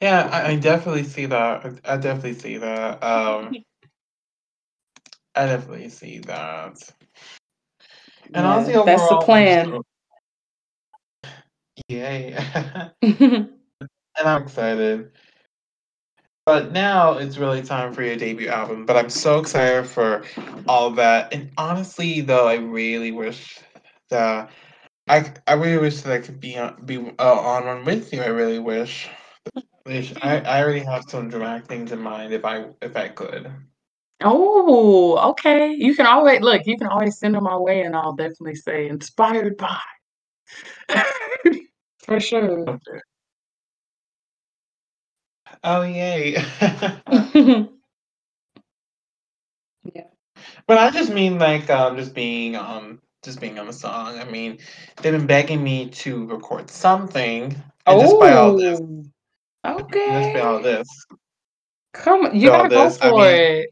[0.00, 1.80] Yeah, I, I definitely see that.
[1.84, 3.02] I, definitely see that.
[3.02, 3.56] Um,
[5.34, 6.78] I definitely see that.
[8.34, 9.80] And Yeah, honestly, that's the plan.
[11.88, 12.36] yay.
[14.18, 15.10] And I'm excited.
[16.46, 18.86] But now it's really time for your debut album.
[18.86, 20.24] But I'm so excited for
[20.66, 21.32] all that.
[21.32, 23.60] And honestly, though, I really wish
[24.10, 24.50] that
[25.08, 28.22] I I really wish that I could be on be uh, on one with you.
[28.22, 29.08] I really wish.
[29.86, 33.50] Wish I I already have some dramatic things in mind if I if I could.
[34.22, 35.72] Oh, okay.
[35.72, 38.88] You can always look, you can always send them my way, and I'll definitely say
[38.88, 39.78] inspired by.
[42.00, 42.68] For sure.
[42.68, 43.00] Okay.
[45.64, 46.36] Oh yay.
[49.94, 50.04] Yeah.
[50.66, 54.18] But I just mean like um just being um just being on the song.
[54.18, 54.58] I mean,
[55.02, 57.54] they've been begging me to record something,
[57.86, 58.80] and just by all this,
[59.64, 60.86] Oh, just by all this,
[61.92, 62.98] Come you gotta go this.
[63.02, 63.70] I for mean, it.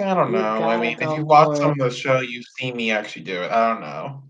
[0.00, 0.68] I don't know.
[0.68, 3.42] I mean, if you watch for some of the show, you see me actually do
[3.42, 3.50] it.
[3.50, 4.22] I don't know.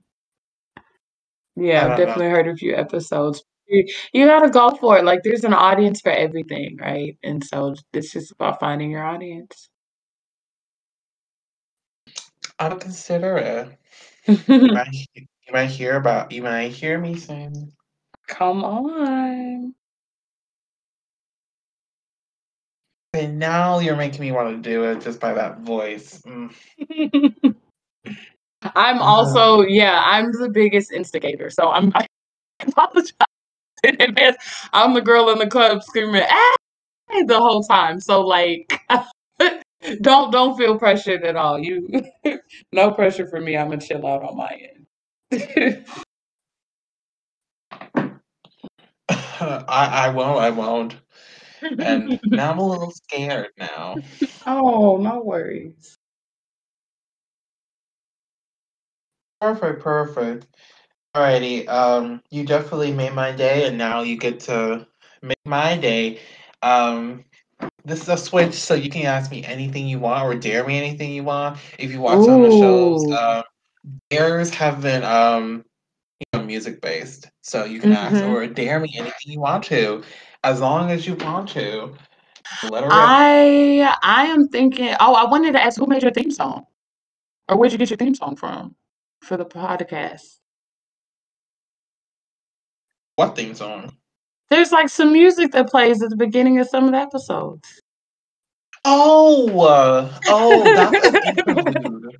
[1.55, 2.05] Yeah, I I've don't know.
[2.07, 3.43] definitely heard a few episodes.
[3.67, 7.17] You you gotta go for it, like, there's an audience for everything, right?
[7.23, 9.69] And so it's just about finding your audience.
[12.59, 13.69] I'll consider it.
[14.59, 17.73] You might you might hear about you might hear me saying.
[18.27, 19.75] Come on.
[23.13, 26.21] And now you're making me want to do it just by that voice.
[26.27, 26.53] Mm.
[28.75, 32.07] I'm also yeah, I'm the biggest instigator, so I'm I
[32.61, 33.13] apologize
[34.73, 36.67] I'm the girl in the club screaming, "Hey!"
[37.25, 37.99] the whole time.
[38.01, 38.79] So like,
[40.01, 41.59] don't don't feel pressured at all.
[41.59, 42.03] You
[42.73, 43.57] no pressure for me.
[43.57, 44.87] I'ma chill out on my end.
[49.09, 50.39] I I won't.
[50.39, 50.95] I won't.
[51.79, 54.01] And now I'm a little scared now.
[54.45, 55.97] Oh, no worries.
[59.41, 60.47] Perfect, perfect.
[61.15, 64.87] Alrighty, um, you definitely made my day, and now you get to
[65.21, 66.19] make my day.
[66.63, 67.25] Um,
[67.85, 70.77] this is a switch, so you can ask me anything you want or dare me
[70.77, 71.57] anything you want.
[71.77, 73.13] If you watch some of the shows, Ooh.
[73.13, 73.43] um,
[74.09, 75.65] dares have been um,
[76.19, 78.33] you know, music based, so you can ask Mhm.
[78.33, 80.03] or dare me anything you want to,
[80.43, 81.93] as long as you want to.
[82.63, 82.97] Let her rip.
[82.99, 86.65] I I am thinking oh, I wanted to ask who made your theme song?
[87.49, 88.75] Or where'd you get your theme song from
[89.21, 90.39] for the podcast?
[93.15, 93.93] What theme song?
[94.49, 97.81] There's, like, some music that plays at the beginning of some of the episodes.
[98.85, 101.15] Oh, uh, oh, that's an
[101.47, 102.15] interlude.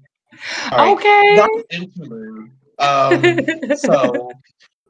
[0.71, 1.35] Alright, Okay.
[1.35, 2.51] that's interlude.
[2.79, 4.31] Um, so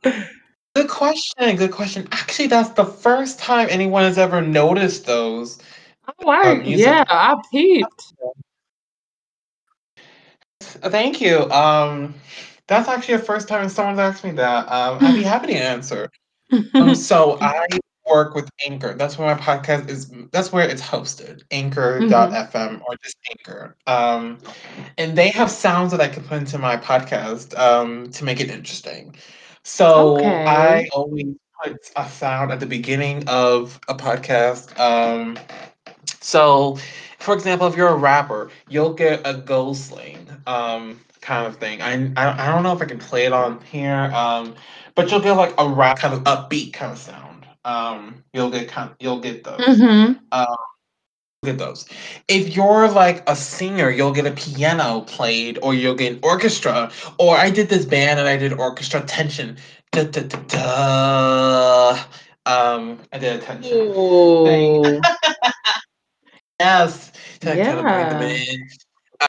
[0.76, 2.08] Good question, good question.
[2.12, 5.60] Actually, that's the first time anyone has ever noticed those,
[6.20, 8.14] Oh, I music yeah, I peeped.
[10.62, 12.16] Thank you, um,
[12.68, 16.10] that's actually the first time someone's asked me that, um, I'd be happy to answer.
[16.80, 17.68] Um, so I
[18.10, 21.44] work with Anchor, that's where my podcast is that's where it's hosted.
[21.52, 24.40] Anchor.fm or just Anchor, um,
[24.98, 28.50] and they have sounds that I can put into my podcast, um, to make it
[28.50, 29.16] interesting.
[29.64, 30.44] So Okay.
[30.46, 35.38] I always put a sound at the beginning of a podcast, um,
[36.20, 36.78] so,
[37.20, 41.82] for example, if you're a rapper, you'll get a ghostling, um, kind of thing.
[41.82, 44.54] I I I don't know if I can play it on here, um,
[44.96, 47.48] but you'll get, like, a rap kind of upbeat kind of sound.
[47.66, 49.60] Um, you'll get kind you'll get those.
[49.80, 50.20] Mhm.
[50.32, 50.56] Um
[51.46, 51.86] at those.
[52.30, 56.90] If you're like a singer, you'll get a piano played, or you'll get an orchestra.
[57.20, 59.58] Or I did this band and I did orchestra tension.
[59.92, 62.04] Da, da, da, da.
[62.46, 63.94] Um, I did a tension
[64.46, 65.02] thing.
[66.60, 67.12] yes,
[67.42, 68.36] to kind of bring them Yeah.
[68.38, 68.70] in.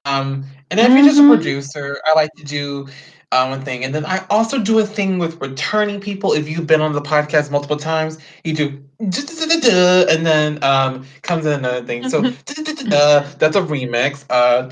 [0.05, 1.29] Um, and then if you're just a Mhm.
[1.29, 2.87] producer, I like to do
[3.33, 3.85] um, a thing.
[3.85, 6.33] And then I also do a thing with returning people.
[6.33, 11.53] If you've been on the podcast multiple times, you do and then um, comes in
[11.53, 12.09] another thing.
[12.09, 14.25] So that's a remix.
[14.31, 14.63] Uh,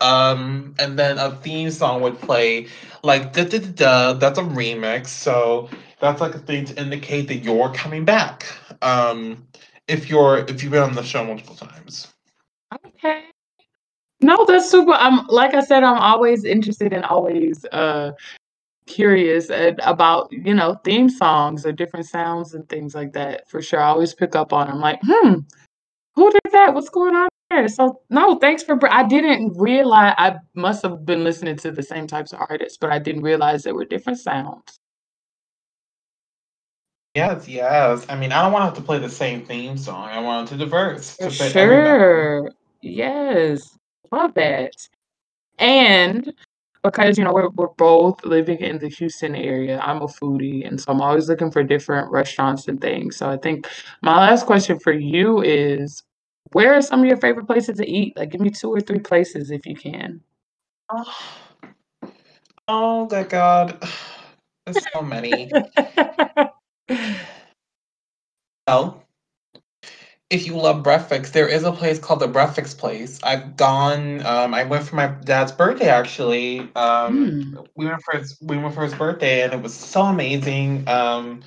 [0.00, 2.68] um, and then a theme song would play
[3.02, 5.06] like that's a remix.
[5.08, 5.68] So
[6.00, 8.46] that's like a thing to indicate that you're coming back.
[8.82, 9.46] Um,
[9.88, 12.08] if you're if you've been on the show multiple times.
[12.86, 13.30] Okay.
[14.22, 14.92] No, that's super.
[14.92, 18.12] I'm like I said, I'm always interested and always uh
[18.86, 23.48] curious at, about you know theme songs or different sounds and things like that.
[23.50, 24.68] For sure, I always pick up on.
[24.70, 25.40] 'em, like, hmm,
[26.16, 26.74] who did that?
[26.74, 27.68] What's going on there?
[27.68, 28.78] So no, thanks for.
[28.92, 30.14] I didn't realize.
[30.18, 33.64] I must have been listening to the same types of artists, but I didn't realize
[33.64, 34.78] there were different sounds.
[37.14, 38.06] Yes, yes.
[38.08, 40.08] I mean, I don't want to have to play the same theme song.
[40.10, 41.98] I want it to diverse For to fit everybody.
[42.00, 42.50] sure.
[42.82, 43.77] Yes.
[44.12, 44.72] Love that.
[45.58, 46.32] And
[46.84, 50.80] because, you know, we're we're both living in the Houston area, I'm a foodie, and
[50.80, 53.16] so I'm always looking for different restaurants and things.
[53.16, 53.68] So I think
[54.02, 56.02] my last question for you is,
[56.52, 58.16] where are some of your favorite places to eat?
[58.16, 60.22] Like, give me 2 or 3 places if you can.
[60.90, 61.18] Oh,
[62.68, 63.82] oh my God.
[64.66, 65.52] There's so many.
[68.66, 68.97] Well,
[70.30, 73.18] if you love breakfast, there is a place called the Breakfast Place.
[73.22, 74.24] I've gone.
[74.26, 76.70] Um, I went for my dad's birthday actually.
[76.74, 77.66] Um, Mm.
[77.74, 80.86] we went for his we went for his birthday, and it was so amazing.
[80.88, 81.42] Um,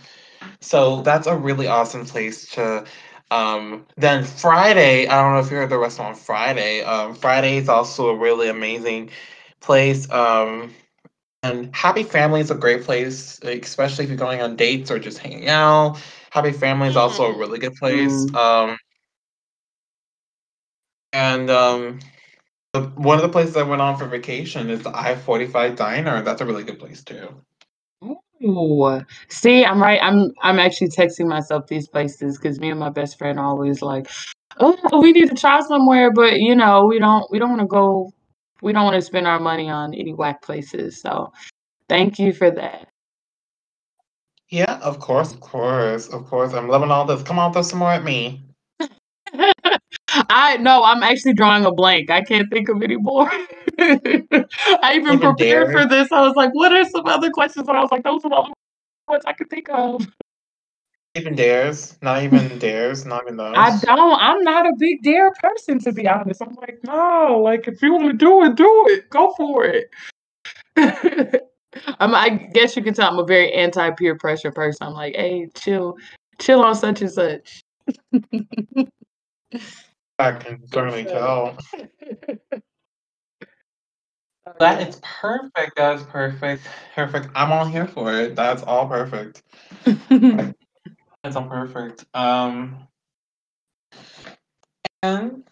[0.60, 2.86] so that's a really awesome place to.
[3.32, 6.82] Um, then Friday, I don't know if you heard the restaurant Friday.
[6.84, 9.10] Um, Friday is also a really amazing
[9.62, 10.10] place.
[10.12, 10.74] Um,
[11.44, 15.20] and Happy Family is a great place, especially if you're going on dates or just
[15.20, 15.98] hanging out.
[16.32, 18.26] Happy Family is also a really good place.
[18.26, 18.36] Mm.
[18.36, 18.78] Um,
[21.12, 22.00] and um,
[22.74, 26.22] the, one of the places I went on for vacation is the I-45 Diner.
[26.22, 27.36] That's a really good place too.
[28.44, 29.02] Ooh.
[29.28, 30.00] See, I'm right.
[30.02, 33.82] I'm I'm actually texting myself these places because me and my best friend are always
[33.82, 34.08] like,
[34.60, 37.68] "Oh, we need to try somewhere," but you know, we don't we don't want to
[37.68, 38.12] go.
[38.62, 41.02] We don't want to spend our money on any whack places.
[41.02, 41.32] So,
[41.90, 42.88] thank you for that.
[44.52, 46.54] Yeah, of course, of course, of course.
[46.54, 47.24] I'm loving all this.
[47.24, 48.41] Come on, throw some more at me.
[50.30, 52.10] I no, I'm actually drawing a blank.
[52.10, 53.32] I can't think of any more.
[53.80, 56.12] I even Even prepared dares, for this.
[56.12, 58.36] I was like, "What are some other questions?" And I was like, "Those are the
[58.36, 58.54] only
[59.08, 60.06] ones I could think of."
[61.16, 63.54] even dares, not even dares, not even those.
[63.56, 64.22] I don't.
[64.22, 66.41] I'm not a big dare person, to be honest.
[66.41, 69.10] I'm like, no, like if you want to do it, do it.
[69.10, 69.89] Go for it.
[72.00, 74.88] I'm, I guess you can tell I'm a very anti peer pressure person.
[74.88, 75.98] I'm like, hey, chill,
[76.40, 77.64] chill on such and such.
[80.20, 81.58] I can certainly tell.
[84.60, 84.88] That yeah.
[84.88, 85.76] is perfect.
[85.78, 86.64] That is perfect.
[86.96, 87.30] Perfect.
[87.36, 88.36] I'm all here for it.
[88.36, 89.44] That's all perfect.
[91.24, 92.06] That's all perfect.
[92.16, 92.88] Um,
[95.04, 95.51] and I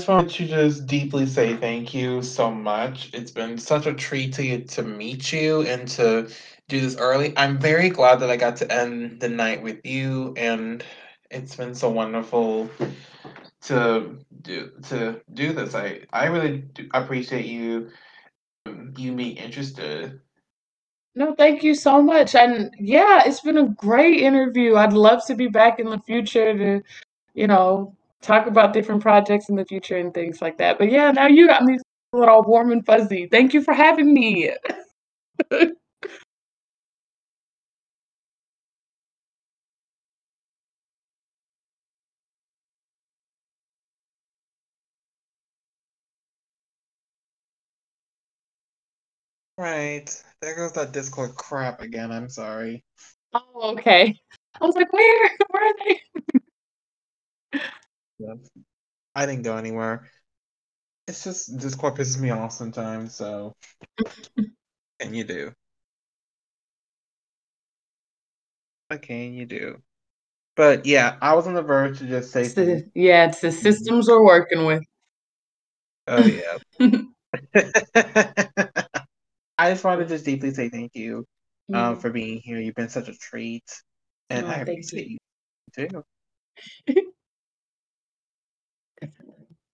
[0.00, 3.10] just want to just deeply say thank you so much.
[3.12, 6.30] It's been such a treat to to meet you and to
[6.68, 7.34] do this early.
[7.36, 10.82] I'm very glad that I got to end the night with you, and
[11.30, 12.70] it's been so wonderful
[13.64, 15.74] to do to do this.
[15.74, 17.90] I I really appreciate you
[18.96, 20.18] you being interested.
[21.14, 22.34] no, thank you so much.
[22.34, 24.76] And yeah, it's been a great interview.
[24.76, 26.82] I'd love to be back in the future to,
[27.34, 30.78] you know, talk about different projects in the future and things like that.
[30.78, 31.78] But yeah, now you got me
[32.12, 33.28] feeling all warm and fuzzy.
[33.30, 34.52] Thank you for having me.
[49.58, 50.08] Right.
[50.40, 52.10] There goes that Discord crap again.
[52.10, 52.82] I'm sorry.
[53.34, 54.18] Oh, okay.
[54.60, 55.30] I was like, where?
[55.50, 56.00] Where are they?
[59.14, 60.08] I didn't go anywhere.
[61.06, 63.54] It's just Discord pisses me off sometimes, so
[65.00, 65.52] can you do?
[68.88, 69.82] What can you do?
[70.56, 73.52] But yeah, I was on the verge to just say It's the, yeah, it's the
[73.52, 74.82] systems we're working with.
[76.06, 76.58] Oh yeah.
[79.58, 81.26] I just wanted to just deeply say thank you
[81.72, 82.00] um, Mm.
[82.00, 82.58] for being here.
[82.58, 83.64] You've been such a treat,
[84.28, 85.18] and Oh, I appreciate you.
[85.76, 86.04] you too.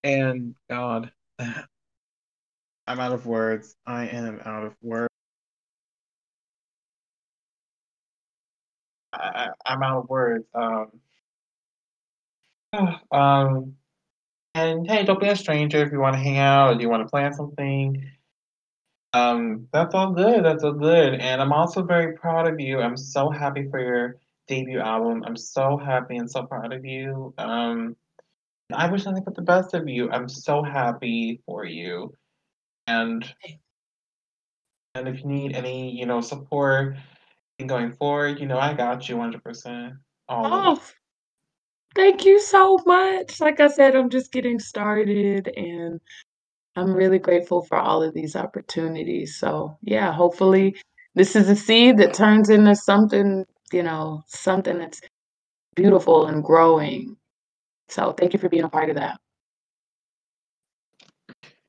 [0.07, 3.75] And God, I'm out of words.
[3.85, 5.13] I am out of words.
[9.13, 10.45] I, I'm out of words.
[10.55, 10.93] Um,
[13.11, 13.75] um,
[14.55, 17.03] and hey, don't be a stranger if you want to hang out or you want
[17.03, 18.09] to plan something.
[19.13, 20.45] Um, that's all good.
[20.45, 21.15] That's all good.
[21.15, 22.79] And I'm also very proud of you.
[22.81, 25.25] I'm so happy for your debut album.
[25.27, 27.35] I'm so happy and so proud of you.
[27.39, 27.97] Um,
[28.73, 30.11] I wish nothing but the best of you.
[30.11, 32.13] I'm so happy for you.
[32.87, 33.25] And
[34.95, 36.97] and if you need any, you know, support
[37.59, 39.97] in going forward, you know, I got you 100%.
[40.29, 40.83] All oh,
[41.95, 43.41] thank you so much.
[43.41, 46.01] Like I said, I'm just getting started and
[46.77, 49.39] I'm really grateful for all of these opportunities.
[49.39, 50.77] So, yeah, hopefully
[51.15, 55.01] this is a seed that turns into something, you know, something that's
[55.75, 57.17] beautiful and growing.
[57.89, 59.19] So, thank you for being a part of that.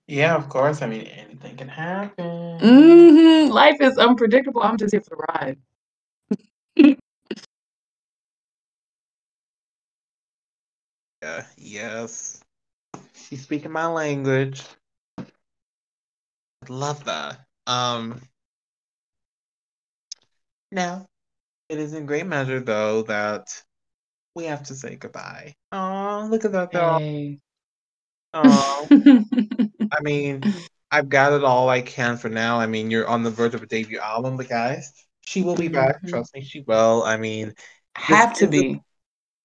[0.08, 0.82] Yeah, of course.
[0.82, 2.60] I mean, anything can happen.
[2.60, 3.52] Mm-hmm.
[3.52, 4.64] Life is unpredictable.
[4.64, 5.58] I'm just here for the ride.
[11.22, 12.42] yeah, yes.
[13.14, 14.64] She's speaking my language.
[16.70, 17.40] Love that.
[17.66, 18.22] Um
[20.72, 21.06] now
[21.70, 23.64] it is in great measure though that
[24.38, 25.56] we have to say goodbye.
[25.72, 27.02] Oh, look at that dog.
[27.02, 27.40] Hey.
[28.34, 28.88] Oh.
[28.92, 30.44] I mean,
[30.92, 32.60] I've got it all I can for now.
[32.60, 34.94] I mean, you're on the verge of a debut album, but guys,
[35.26, 35.74] she will be mm-hmm.
[35.74, 36.08] back.
[36.08, 37.04] Trust me, she will.
[37.04, 37.54] I mean,
[37.96, 38.80] have to be.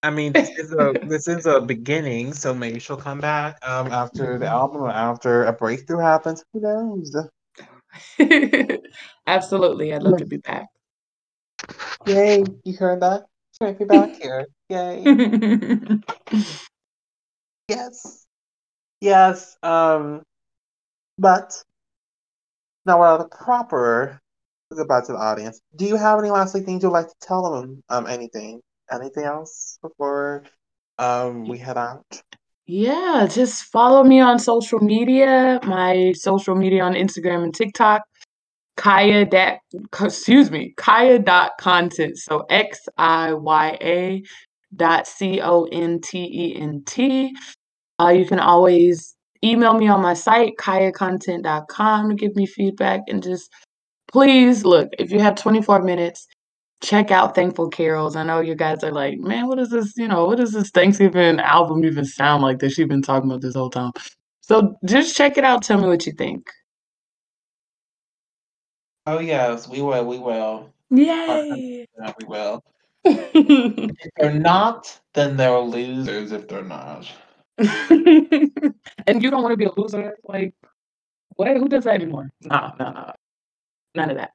[0.03, 3.91] I mean, this is a this is a beginning, so maybe she'll come back um,
[3.91, 6.45] after the album or after a breakthrough happens.
[6.53, 7.17] Who knows?
[9.27, 10.67] Absolutely, I'd love to be back.
[12.07, 12.45] Yay!
[12.65, 13.25] You heard that?
[13.53, 14.47] She might be back here.
[14.73, 15.05] Yay!
[17.69, 18.25] yes,
[19.03, 19.57] yes.
[19.63, 20.23] Um,
[21.19, 21.63] but
[22.87, 24.19] now we're the proper
[24.75, 25.61] goodbye to the audience.
[25.77, 27.83] Do you have any lastly things you'd like to tell them?
[27.91, 28.63] Um, anything?
[28.91, 30.45] Anything else before
[30.99, 32.07] um we head out?
[32.65, 35.61] Yeah, just follow me on social media.
[35.65, 38.01] My social media on Instagram and TikTok.
[38.79, 39.59] Xiya that
[40.03, 42.17] excuse me, Xiya dot content.
[42.17, 44.23] So X I Y A
[44.77, 47.35] dot C O N T E N T.
[48.01, 49.15] Uh, you can always
[49.45, 53.51] email me on my site, xiyacontent.com to give me feedback and just
[54.13, 56.27] please look, if you have 24 minutes,
[56.83, 58.17] check out Thankful Carols.
[58.17, 59.95] I know you guys are like, man, what is this?
[59.97, 63.41] You know, what does this Thanksgiving album even sound like that she's been talking about
[63.43, 63.93] this whole time?
[64.41, 65.63] So just check it out.
[65.63, 66.49] Tell me what you think.
[69.07, 70.05] Oh yes, we will.
[70.07, 70.71] We will.
[70.91, 71.87] Yay!
[72.21, 72.63] We will.
[73.05, 76.33] If they're not, then they're losers.
[76.33, 77.11] If they're not.
[77.59, 80.17] and you don't want to be a loser.
[80.25, 80.55] Like,
[81.37, 81.57] what?
[81.57, 82.31] Who does that anymore?
[82.43, 83.13] No, no, no.
[83.95, 84.33] None of that.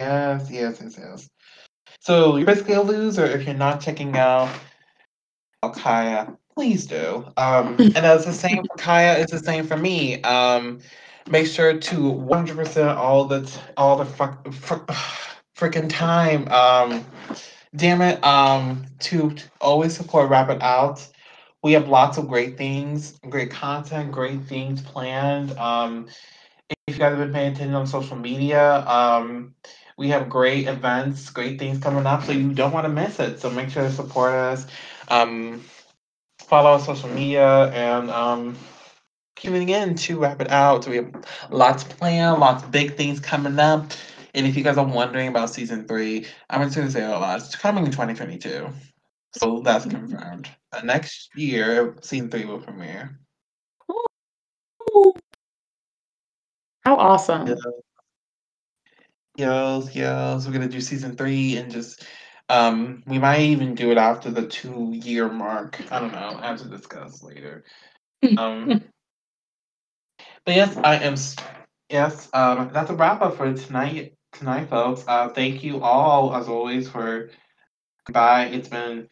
[0.00, 1.30] Yes, yes, yes, yes.
[2.00, 4.48] So you're basically a loser if you're not checking out
[5.62, 6.36] Xiya.
[6.56, 7.24] Please do.
[7.36, 9.20] Um, and that's the same for Xiya.
[9.20, 10.20] It's the same for me.
[10.22, 10.80] Um,
[11.30, 14.90] make sure to 100% all the all the fuck, fuck
[15.62, 16.48] freaking time.
[16.48, 17.06] Um,
[17.76, 18.22] damn it.
[18.24, 21.06] Um, to always support Rap It Out.
[21.62, 25.56] We have lots of great things, great content, great things planned.
[25.56, 26.08] Um,
[26.68, 29.54] if you guys have been paying attention on social media, um,
[29.96, 33.38] we have great events, great things coming up, so you don't want to miss it.
[33.38, 34.66] So make sure to support us.
[35.06, 35.62] Um,
[36.40, 38.56] follow us on social media and um,
[39.36, 40.88] tuning in to Rap It Out.
[40.88, 43.92] We have lots planned, lots of big things coming up.
[44.34, 47.10] And if you guys are wondering about season three, I'm just going to say a
[47.10, 47.40] lot.
[47.40, 48.68] It's coming in 2022.
[49.34, 50.50] So that's confirmed.
[50.72, 53.18] Uh, next year, season three will premiere.
[56.84, 57.46] How awesome.
[57.46, 57.54] Yeah.
[59.36, 60.46] Yes, yes.
[60.46, 62.04] We're gonna do season three and just
[62.48, 65.80] um we might even do it after the two year mark.
[65.90, 66.38] I don't know.
[66.38, 67.64] I have to discuss later.
[68.36, 68.84] Um
[70.44, 71.14] but yes, I am
[71.88, 75.04] yes, um that's a wrap up for tonight tonight, folks.
[75.06, 77.30] Uh thank you all as always for
[78.04, 78.46] goodbye.
[78.46, 79.08] It's been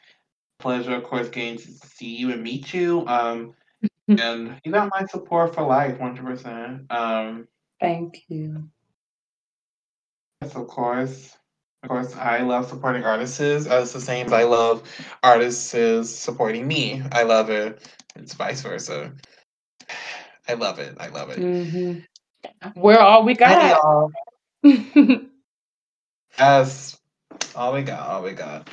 [0.58, 3.06] a pleasure, of course, getting to see you and meet you.
[3.06, 3.54] Um
[4.08, 6.90] and you got my support for life, one hundred percent.
[6.90, 7.48] Um
[7.80, 8.68] Thank you.
[10.42, 11.36] Yes, of course.
[11.82, 14.82] Of course, I love supporting artists as the same as I love
[15.22, 15.70] artists
[16.10, 17.02] supporting me.
[17.12, 17.88] I love it.
[18.16, 19.12] It's vice versa.
[20.46, 20.96] I love it.
[21.00, 21.38] I love it.
[21.38, 22.80] Mm-hmm.
[22.80, 24.10] We're all we got.
[26.38, 26.98] yes,
[27.54, 28.08] all we got.
[28.08, 28.68] All we got.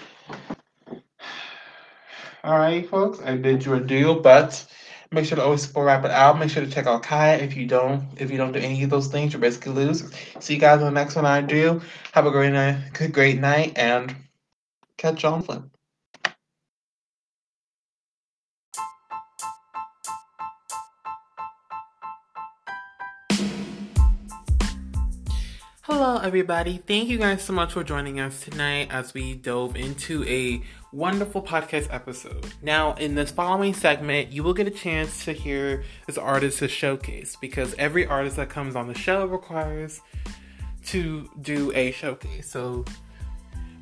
[2.43, 4.65] All right, folks, I did you a deal, but
[5.11, 6.39] make sure to always support Rap It Out.
[6.39, 7.41] Make sure to check out Xiya.
[7.41, 10.09] If you don't, if you don't do any of those things, you basically lose.
[10.39, 11.81] See you guys on the next one I do.
[12.13, 14.15] Have a great night, good great night, and
[14.97, 15.63] catch you on flip.
[25.99, 26.77] Hello, everybody.
[26.77, 31.41] Thank you guys so much for joining us tonight as we dove into a wonderful
[31.41, 32.53] podcast episode.
[32.61, 37.35] Now, in this following segment, you will get a chance to hear this artist's showcase
[37.41, 39.99] because every artist that comes on the show requires
[40.85, 42.47] to do a showcase.
[42.47, 42.85] So,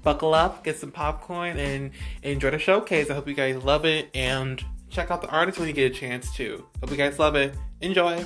[0.01, 1.91] buckle up, get some popcorn, and
[2.24, 3.09] enjoy the showcase.
[3.09, 5.93] I hope you guys love it and check out the artist when you get a
[5.93, 6.66] chance to.
[6.80, 7.53] Hope you guys love it.
[7.82, 8.24] Enjoy.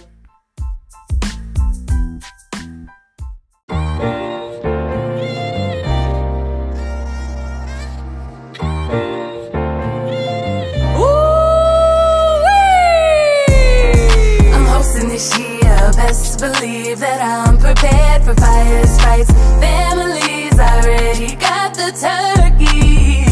[16.39, 20.57] Believe that I'm prepared for fires, fights, families.
[20.57, 23.25] I Already got the turkey.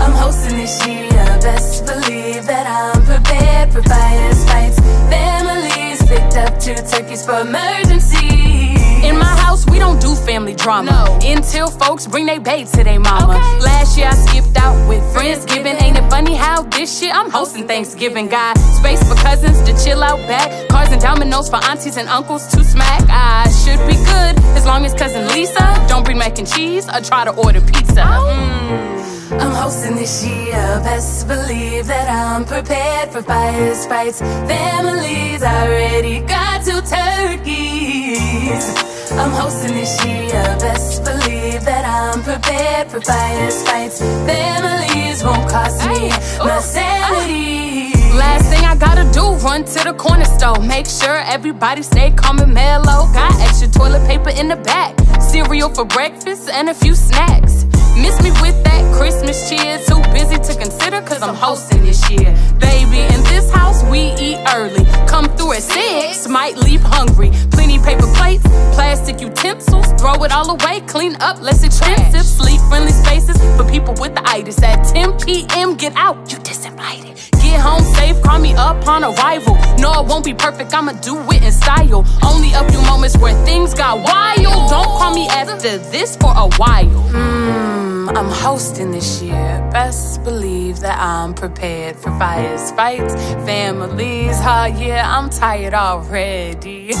[0.00, 1.10] I'm hosting this year.
[1.42, 4.78] Best believe that I'm prepared for fires, fights,
[5.12, 6.00] families.
[6.08, 8.76] Picked up two turkeys for emergency.
[9.06, 10.90] In my house, we don't do family drama.
[10.90, 11.18] No.
[11.22, 13.34] Until folks bring their babe to their mama.
[13.36, 13.60] Okay.
[13.64, 15.80] Last year I skipped out with Friendsgiving.
[15.82, 16.57] Ain't it funny how
[16.88, 18.28] this year I'm hosting Thanksgiving?
[18.28, 20.48] Got space for cousins to chill out back.
[20.70, 23.02] Cars and dominoes for aunties and uncles to smack.
[23.10, 27.00] I should be good as long as cousin Lisa don't bring mac and cheese or
[27.02, 28.04] try to order pizza.
[28.08, 29.40] Mm.
[29.42, 30.62] I'm hosting this year.
[30.82, 35.42] Best believe that I'm prepared for fires, fights, families.
[35.42, 38.64] Already got two turkeys.
[39.12, 40.42] I'm hosting this year.
[40.58, 41.27] Best believe
[41.64, 45.22] that I'm prepared for fires, fights, families.
[45.24, 46.60] Won't cost me my ah.
[46.60, 47.92] sanity.
[48.16, 50.60] Last thing I gotta do, run to the corner store.
[50.60, 53.06] Make sure everybody stay calm and mellow.
[53.12, 57.64] Got extra toilet paper in the back, cereal for breakfast, and a few snacks.
[58.02, 59.78] Miss me with that Christmas cheer.
[59.86, 62.30] Too busy to consider, cause I'm hosting this year.
[62.58, 64.84] Baby, in this house, we eat early.
[65.08, 67.30] Come through at six, might leave hungry.
[67.50, 68.42] Plenty paper plates,
[68.74, 69.86] plastic utensils.
[70.00, 72.24] Throw it all away, clean up, less expensive.
[72.24, 74.62] Sleep friendly spaces for people with the itis.
[74.62, 77.14] At 10 p.m., get out, you disinvited.
[77.42, 79.54] Get home safe, call me up on arrival.
[79.78, 82.04] No, it won't be perfect, I'ma do it in style.
[82.22, 84.70] Only a few moments where things got wild.
[84.70, 87.02] Don't call me after this for a while.
[87.10, 89.66] Mm, Um, I'm hosting this year.
[89.72, 93.14] Best believe that I'm prepared for fires, fights,
[93.48, 94.36] families.
[94.42, 96.92] Oh yeah, I'm tired already.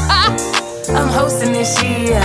[0.96, 2.22] I'm hosting this year,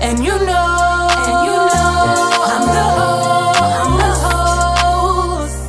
[0.00, 3.60] and you know, and you know, I'm the host.
[3.82, 5.68] I'm the host.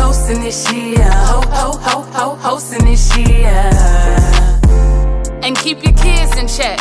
[0.00, 3.70] Hosting this year, ho ho ho ho, hosting this year.
[5.42, 6.78] And keep your kids in check.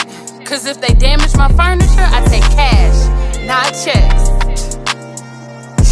[0.48, 2.96] Cause if they damage my furniture, I take cash,
[3.46, 4.30] not checks.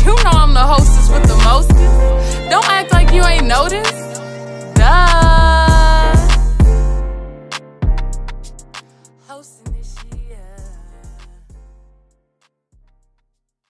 [0.05, 2.49] You know I'm the hostess with the mostest.
[2.49, 4.21] Don't act like you ain't noticed.
[4.75, 5.34] Duh.